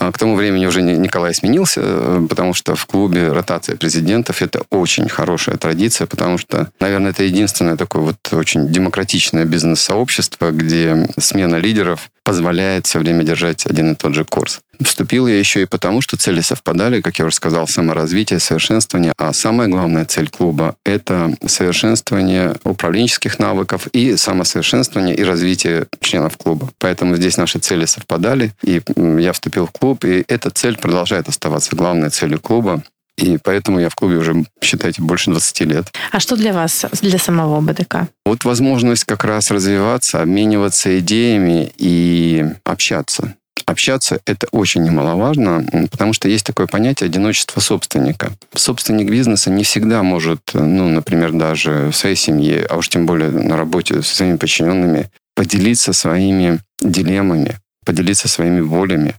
А 0.00 0.10
к 0.12 0.18
тому 0.18 0.34
времени 0.34 0.64
уже 0.64 0.80
Николай 0.80 1.34
сменился, 1.34 1.82
э, 1.84 2.26
потому 2.26 2.54
что 2.54 2.74
в 2.74 2.86
клубе 2.86 3.32
ротация 3.32 3.76
президентов– 3.76 4.40
это 4.42 4.62
очень 4.70 5.10
хорошая 5.10 5.58
традиция, 5.58 6.06
потому 6.06 6.38
что, 6.38 6.70
наверное, 6.80 7.10
это 7.10 7.22
единственное 7.22 7.76
такое 7.76 8.02
вот 8.02 8.16
очень 8.32 8.66
демократичное 8.68 9.44
бизнес-сообщество, 9.44 10.52
где 10.52 11.06
смена 11.18 11.56
лидеров 11.56 12.10
позволяет 12.24 12.86
все 12.86 12.98
время 12.98 13.24
держать 13.24 13.66
один 13.66 13.92
и 13.92 13.94
тот 13.94 14.14
же 14.14 14.24
курс. 14.24 14.60
Вступил 14.82 15.26
я 15.26 15.38
еще 15.38 15.62
и 15.62 15.66
потому, 15.66 16.00
что 16.00 16.16
цели 16.16 16.40
совпадали, 16.40 17.00
как 17.00 17.18
я 17.18 17.26
уже 17.26 17.34
сказал, 17.34 17.68
саморазвитие, 17.68 18.38
совершенствование. 18.40 19.12
А 19.18 19.32
самая 19.32 19.68
главная 19.68 20.04
цель 20.04 20.28
клуба– 20.28 20.76
это 20.84 21.36
совершенствование 21.46 22.54
управленческих 22.64 23.38
навыков 23.38 23.86
и 23.88 24.16
самосовершенствование 24.16 25.14
и 25.14 25.22
развитие 25.22 25.86
членов 26.00 26.36
клуба. 26.36 26.70
Поэтому 26.78 27.16
здесь 27.16 27.36
наши 27.36 27.58
цели 27.58 27.84
совпадали, 27.84 28.52
и 28.62 28.80
я 28.96 29.32
вступил 29.32 29.66
в 29.66 29.70
клуб, 29.72 30.04
и 30.04 30.24
эта 30.28 30.50
цель 30.50 30.78
продолжает 30.78 31.28
оставаться 31.28 31.76
главной 31.76 32.10
целью 32.10 32.40
клуба. 32.40 32.82
И 33.16 33.36
поэтому 33.36 33.80
я 33.80 33.90
в 33.90 33.94
клубе 33.94 34.16
уже, 34.16 34.44
считайте, 34.62 35.02
больше 35.02 35.30
20 35.30 35.60
лет. 35.60 35.92
А 36.10 36.20
что 36.20 36.36
для 36.36 36.54
вас, 36.54 36.86
для 37.02 37.18
самого 37.18 37.60
БДК? 37.60 38.08
Вот 38.24 38.44
возможность 38.44 39.04
как 39.04 39.24
раз 39.24 39.50
развиваться, 39.50 40.22
обмениваться 40.22 40.98
идеями 40.98 41.70
и 41.76 42.46
общаться 42.64 43.34
общаться, 43.70 44.20
это 44.26 44.46
очень 44.52 44.82
немаловажно, 44.82 45.64
потому 45.90 46.12
что 46.12 46.28
есть 46.28 46.44
такое 46.44 46.66
понятие 46.66 47.06
одиночества 47.06 47.60
собственника. 47.60 48.32
Собственник 48.54 49.10
бизнеса 49.10 49.50
не 49.50 49.64
всегда 49.64 50.02
может, 50.02 50.40
ну, 50.54 50.88
например, 50.88 51.32
даже 51.32 51.90
в 51.90 51.96
своей 51.96 52.16
семье, 52.16 52.66
а 52.68 52.76
уж 52.76 52.88
тем 52.88 53.06
более 53.06 53.30
на 53.30 53.56
работе 53.56 54.02
со 54.02 54.16
своими 54.16 54.36
подчиненными, 54.36 55.10
поделиться 55.34 55.92
своими 55.92 56.60
дилеммами, 56.80 57.58
поделиться 57.84 58.28
своими 58.28 58.60
волями, 58.60 59.14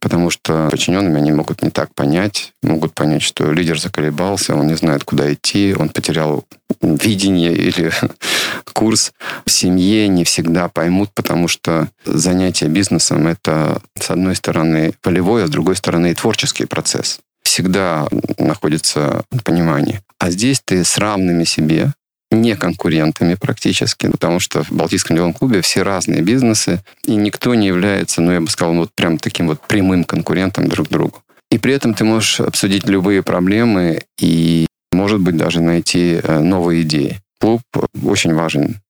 потому 0.00 0.30
что 0.30 0.68
подчиненными 0.70 1.18
они 1.18 1.32
могут 1.32 1.62
не 1.62 1.70
так 1.70 1.94
понять, 1.94 2.52
могут 2.62 2.94
понять, 2.94 3.22
что 3.22 3.52
лидер 3.52 3.78
заколебался, 3.78 4.54
он 4.54 4.68
не 4.68 4.74
знает, 4.74 5.04
куда 5.04 5.32
идти, 5.32 5.74
он 5.78 5.88
потерял 5.88 6.44
видение 6.80 7.52
или 7.54 7.92
курс. 8.72 9.12
В 9.44 9.50
семье 9.50 10.08
не 10.08 10.24
всегда 10.24 10.68
поймут, 10.68 11.10
потому 11.14 11.48
что 11.48 11.88
занятие 12.04 12.68
бизнесом– 12.68 13.26
это, 13.28 13.80
с 13.98 14.10
одной 14.10 14.36
стороны, 14.36 14.94
полевой, 15.02 15.44
а 15.44 15.46
с 15.46 15.50
другой 15.50 15.76
стороны, 15.76 16.10
и 16.10 16.14
творческий 16.14 16.66
процесс. 16.66 17.20
Всегда 17.42 18.08
находится 18.38 19.24
понимание. 19.44 20.00
А 20.18 20.30
здесь 20.30 20.62
ты 20.64 20.84
с 20.84 20.96
равными 20.98 21.44
себе, 21.44 21.92
не 22.34 22.56
конкурентами 22.56 23.34
практически, 23.34 24.08
потому 24.08 24.40
что 24.40 24.62
в 24.62 24.70
Балтийском 24.72 25.16
деловом 25.16 25.34
клубе 25.34 25.60
все 25.62 25.82
разные 25.82 26.22
бизнесы, 26.22 26.82
и 27.04 27.14
никто 27.14 27.54
не 27.54 27.66
является, 27.66 28.20
ну, 28.20 28.32
я 28.32 28.40
бы 28.40 28.48
сказал, 28.48 28.74
вот 28.74 28.90
прям 28.94 29.18
таким 29.18 29.48
вот 29.48 29.60
прямым 29.60 30.04
конкурентом 30.04 30.68
друг 30.68 30.88
другу. 30.88 31.22
И 31.50 31.58
при 31.58 31.74
этом 31.74 31.94
ты 31.94 32.04
можешь 32.04 32.40
обсудить 32.40 32.88
любые 32.88 33.22
проблемы 33.22 34.02
и, 34.18 34.66
может 34.92 35.20
быть, 35.20 35.36
даже 35.36 35.60
найти 35.60 36.20
э, 36.22 36.40
новые 36.40 36.82
идеи. 36.82 37.20
Клуб 37.38 37.62
очень 38.04 38.34
важен 38.34 38.80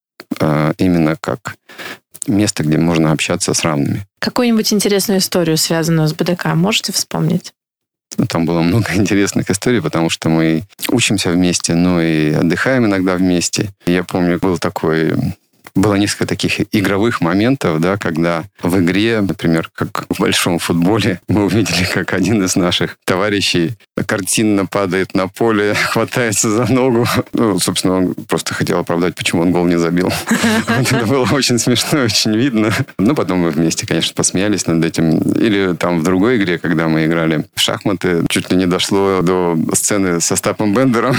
э, 0.41 0.73
именно 0.79 1.17
как 1.21 1.57
место, 2.27 2.63
где 2.63 2.79
можно 2.79 3.13
общаться 3.13 3.53
с 3.53 3.63
равными. 3.63 4.07
Какую-нибудь 4.19 4.73
интересную 4.73 5.21
историю, 5.21 5.57
связанную 5.57 6.09
с 6.09 6.15
БДК, 6.15 6.55
можете 6.55 6.93
вспомнить? 6.93 7.53
Там 8.29 8.47
было 8.47 8.63
много 8.63 8.87
интересных 8.95 9.51
историй, 9.51 9.83
потому 9.83 10.11
что 10.11 10.29
мы 10.29 10.65
учимся 10.89 11.31
вместе, 11.31 11.75
но 11.75 12.01
и 12.01 12.33
отдыхаем 12.33 12.87
иногда 12.87 13.17
вместе. 13.17 13.71
Я 13.87 14.05
помню, 14.05 14.39
был 14.39 14.59
такой 14.59 15.13
было 15.75 15.95
несколько 15.95 16.27
таких 16.27 16.61
игровых 16.75 17.21
моментов, 17.21 17.81
да, 17.81 17.97
когда 17.97 18.45
в 18.63 18.79
игре, 18.81 19.21
например, 19.21 19.71
как 19.75 20.07
в 20.09 20.21
большом 20.21 20.59
футболе, 20.59 21.21
мы 21.29 21.45
увидели, 21.45 21.85
как 21.85 22.13
один 22.15 22.43
из 22.45 22.57
наших 22.57 22.97
товарищей 23.05 23.73
картинно 24.07 24.67
падает 24.67 25.15
на 25.15 25.29
поле, 25.29 25.75
хватается 25.91 26.51
за 26.51 26.73
ногу. 26.73 27.07
Ну, 27.33 27.59
собственно, 27.59 27.95
он 27.95 28.15
просто 28.15 28.55
хотел 28.55 28.79
оправдать, 28.79 29.15
почему 29.15 29.43
он 29.43 29.53
гол 29.53 29.67
не 29.67 29.79
забил. 29.79 30.13
Это 30.69 31.07
было 31.07 31.27
очень 31.33 31.59
смешно, 31.59 32.01
очень 32.03 32.37
видно. 32.37 32.73
Но 32.99 33.15
потом 33.15 33.39
мы 33.39 33.51
вместе, 33.51 33.87
конечно, 33.87 34.15
посмеялись 34.15 34.67
над 34.67 34.85
этим. 34.85 35.19
Или 35.33 35.75
там 35.75 36.01
в 36.01 36.03
другой 36.05 36.37
игре, 36.37 36.59
когда 36.59 36.89
мы 36.89 37.07
играли 37.07 37.47
в 37.55 37.61
шахматы, 37.61 38.25
чуть 38.29 38.51
ли 38.51 38.57
не 38.57 38.67
дошло 38.67 39.21
до 39.23 39.59
сцены 39.75 40.21
со 40.21 40.37
Стапом 40.37 40.75
Бендером. 40.75 41.17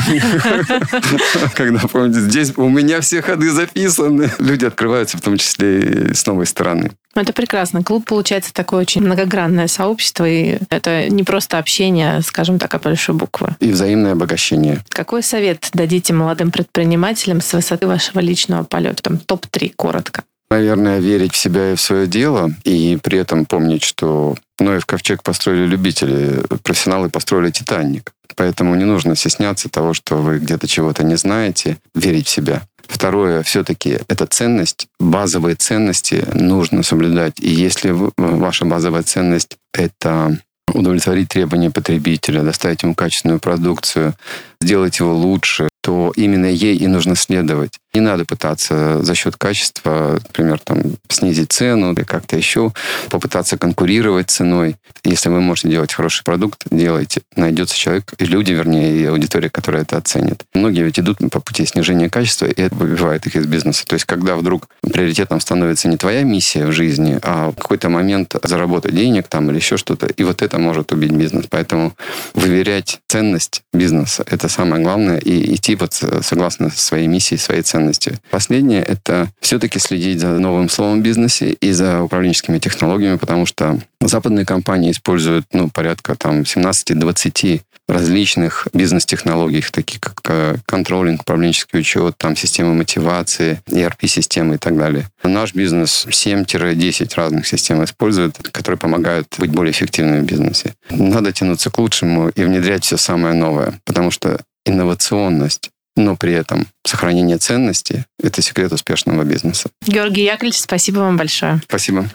Когда, 1.55 1.79
помните, 1.79 2.19
здесь 2.21 2.53
у 2.55 2.69
меня 2.69 3.01
все 3.01 3.21
ходы 3.21 3.51
записаны 3.51 4.29
люди 4.45 4.65
открываются 4.65 5.17
в 5.17 5.21
том 5.21 5.37
числе 5.37 5.79
и 5.79 6.13
с 6.13 6.25
новой 6.25 6.45
стороны. 6.45 6.91
Это 7.15 7.33
прекрасно. 7.33 7.83
Клуб, 7.83 8.05
получается, 8.05 8.53
такое 8.53 8.81
очень 8.81 9.01
многогранное 9.01 9.67
сообщество, 9.67 10.27
и 10.27 10.57
это 10.69 11.09
не 11.09 11.23
просто 11.23 11.57
общение, 11.57 12.21
скажем 12.21 12.59
так, 12.59 12.73
а 12.73 12.79
большой 12.79 13.15
буквы. 13.15 13.55
И 13.59 13.71
взаимное 13.71 14.11
обогащение. 14.11 14.79
Какой 14.89 15.23
совет 15.23 15.69
дадите 15.73 16.13
молодым 16.13 16.51
предпринимателям 16.51 17.41
с 17.41 17.53
высоты 17.53 17.87
вашего 17.87 18.19
личного 18.19 18.63
полета? 18.63 19.03
Там 19.03 19.17
топ-3, 19.17 19.73
коротко. 19.75 20.23
Наверное, 20.49 20.99
верить 20.99 21.33
в 21.33 21.37
себя 21.37 21.71
и 21.71 21.75
в 21.75 21.81
свое 21.81 22.07
дело, 22.07 22.51
и 22.63 22.97
при 23.01 23.17
этом 23.17 23.45
помнить, 23.45 23.83
что 23.83 24.35
Ноев 24.59 24.85
ковчег 24.85 25.23
построили 25.23 25.65
любители, 25.65 26.43
профессионалы 26.63 27.09
построили 27.09 27.51
Титаник. 27.51 28.11
Поэтому 28.35 28.75
не 28.75 28.83
нужно 28.83 29.15
стесняться 29.15 29.69
того, 29.69 29.93
что 29.93 30.17
вы 30.17 30.39
где-то 30.39 30.67
чего-то 30.67 31.03
не 31.03 31.15
знаете, 31.15 31.77
верить 31.93 32.27
в 32.27 32.29
себя. 32.29 32.63
Второе, 32.87 33.41
все-таки 33.43 33.99
это 34.07 34.27
ценность, 34.27 34.87
базовые 34.99 35.55
ценности 35.55 36.25
нужно 36.33 36.83
соблюдать. 36.83 37.39
И 37.39 37.49
если 37.49 37.95
ваша 38.17 38.65
базовая 38.65 39.03
ценность— 39.03 39.57
это 39.73 40.37
удовлетворить 40.73 41.29
требования 41.29 41.71
потребителя, 41.71 42.43
доставить 42.43 42.83
ему 42.83 42.93
качественную 42.93 43.39
продукцию, 43.39 44.13
сделать 44.61 44.99
его 44.99 45.15
лучше, 45.15 45.69
то 45.81 46.11
именно 46.15 46.47
ей 46.47 46.75
и 46.75 46.87
нужно 46.87 47.15
следовать. 47.15 47.79
Не 47.95 48.01
надо 48.01 48.25
пытаться 48.25 49.01
за 49.01 49.15
счет 49.15 49.37
качества, 49.37 50.19
например, 50.27 50.59
там, 50.59 50.81
снизить 51.07 51.53
цену 51.53 51.93
или 51.93 52.03
как-то 52.03 52.35
еще, 52.35 52.73
попытаться 53.09 53.57
конкурировать 53.57 54.29
ценой. 54.29 54.75
Если 55.05 55.29
вы 55.29 55.39
можете 55.39 55.69
делать 55.69 55.93
хороший 55.93 56.25
продукт, 56.25 56.63
делайте. 56.69 57.21
Найдется 57.37 57.77
человек, 57.77 58.13
и 58.17 58.25
люди, 58.25 58.51
вернее, 58.51 58.97
и 58.97 59.05
аудитория, 59.05 59.49
которая 59.49 59.83
это 59.83 59.95
оценит. 59.95 60.43
Многие 60.53 60.83
ведь 60.83 60.99
идут 60.99 61.19
по 61.31 61.39
пути 61.39 61.65
снижения 61.65 62.09
качества, 62.09 62.47
и 62.47 62.61
это 62.63 62.75
выбивает 62.75 63.27
их 63.27 63.37
из 63.37 63.45
бизнеса. 63.45 63.85
То 63.87 63.93
есть, 63.93 64.03
когда 64.03 64.35
вдруг 64.35 64.67
приоритетом 64.81 65.39
становится 65.39 65.87
не 65.87 65.95
твоя 65.95 66.23
миссия 66.23 66.65
в 66.65 66.73
жизни, 66.73 67.17
а 67.21 67.51
в 67.51 67.55
какой-то 67.55 67.87
момент 67.87 68.35
заработать 68.43 68.93
денег 68.93 69.29
там 69.29 69.49
или 69.51 69.55
еще 69.55 69.77
что-то, 69.77 70.07
и 70.07 70.23
вот 70.25 70.41
это 70.41 70.59
может 70.59 70.91
убить 70.91 71.13
бизнес. 71.13 71.45
Поэтому 71.49 71.93
выверять 72.33 72.99
ценность 73.07 73.61
бизнеса– 73.71 74.25
это 74.29 74.49
самое 74.49 74.83
главное, 74.83 75.17
и 75.17 75.55
идти 75.55 75.75
вот 75.75 75.93
согласно 75.93 76.69
своей 76.71 77.07
миссии, 77.07 77.35
своей 77.35 77.61
ценности 77.61 77.84
ценности. 77.85 78.19
Последнее– 78.31 78.83
это 78.83 79.29
все-таки 79.39 79.79
следить 79.79 80.19
за 80.19 80.39
новым 80.39 80.69
словом 80.69 80.99
в 80.99 81.03
бизнесе 81.03 81.51
и 81.51 81.71
за 81.71 82.01
управленческими 82.01 82.59
технологиями, 82.59 83.17
потому 83.17 83.45
что 83.45 83.79
западные 84.01 84.45
компании 84.45 84.91
используют 84.91 85.45
ну, 85.51 85.69
порядка 85.69 86.15
там 86.15 86.41
17-20 86.41 87.61
различных 87.87 88.67
бизнес-технологий, 88.73 89.63
таких 89.71 89.99
как 89.99 90.19
э, 90.29 90.55
контролинг, 90.65 91.21
управленческий 91.21 91.79
учет, 91.79 92.15
там 92.17 92.35
системы 92.35 92.73
мотивации, 92.73 93.61
ERP-системы 93.69 94.55
и 94.55 94.57
так 94.57 94.75
далее. 94.75 95.07
Наш 95.23 95.53
бизнес 95.53 96.07
7-10 96.09 97.11
разных 97.15 97.45
систем 97.45 97.83
использует, 97.83 98.37
которые 98.51 98.79
помогают 98.79 99.27
быть 99.37 99.51
более 99.51 99.71
эффективными 99.71 100.21
в 100.21 100.25
бизнесе. 100.25 100.73
Надо 100.89 101.31
тянуться 101.31 101.69
к 101.69 101.77
лучшему 101.77 102.29
и 102.29 102.43
внедрять 102.43 102.85
все 102.85 102.97
самое 102.97 103.35
новое, 103.35 103.79
потому 103.85 104.09
что 104.09 104.39
инновационность 104.65 105.69
но 105.95 106.15
при 106.15 106.33
этом 106.33 106.67
сохранение 106.85 107.37
ценности– 107.37 108.05
это 108.23 108.41
секрет 108.41 108.71
успешного 108.71 109.23
бизнеса. 109.23 109.69
Георгий 109.85 110.23
Яковлевич, 110.23 110.59
спасибо 110.59 110.99
вам 110.99 111.17
большое. 111.17 111.61
Спасибо. 111.67 112.05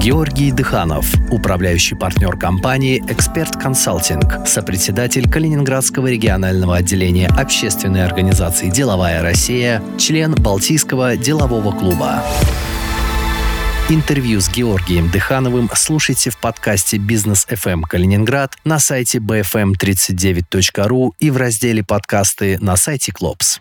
Георгий 0.00 0.52
Дыханов, 0.52 1.06
управляющий 1.30 1.94
партнер 1.94 2.36
компании 2.36 3.02
«Эксперт 3.08 3.56
Консалтинг», 3.56 4.46
сопредседатель 4.46 5.30
Калининградского 5.30 6.08
регионального 6.08 6.76
отделения 6.76 7.28
общественной 7.28 8.04
организации 8.04 8.68
«Деловая 8.68 9.22
Россия», 9.22 9.82
член 9.96 10.34
Балтийского 10.34 11.16
делового 11.16 11.72
клуба. 11.72 12.22
Интервью 13.90 14.40
с 14.40 14.48
Георгием 14.48 15.10
Дыхановым 15.10 15.68
слушайте 15.74 16.30
в 16.30 16.38
подкасте 16.38 16.96
«Бизнес 16.96 17.46
FM 17.50 17.82
Калининград» 17.82 18.56
на 18.64 18.78
сайте 18.78 19.18
bfm39.ru 19.18 21.10
и 21.18 21.30
в 21.30 21.36
разделе 21.36 21.84
«Подкасты» 21.84 22.56
на 22.62 22.76
сайте 22.76 23.12
Клопс. 23.12 23.60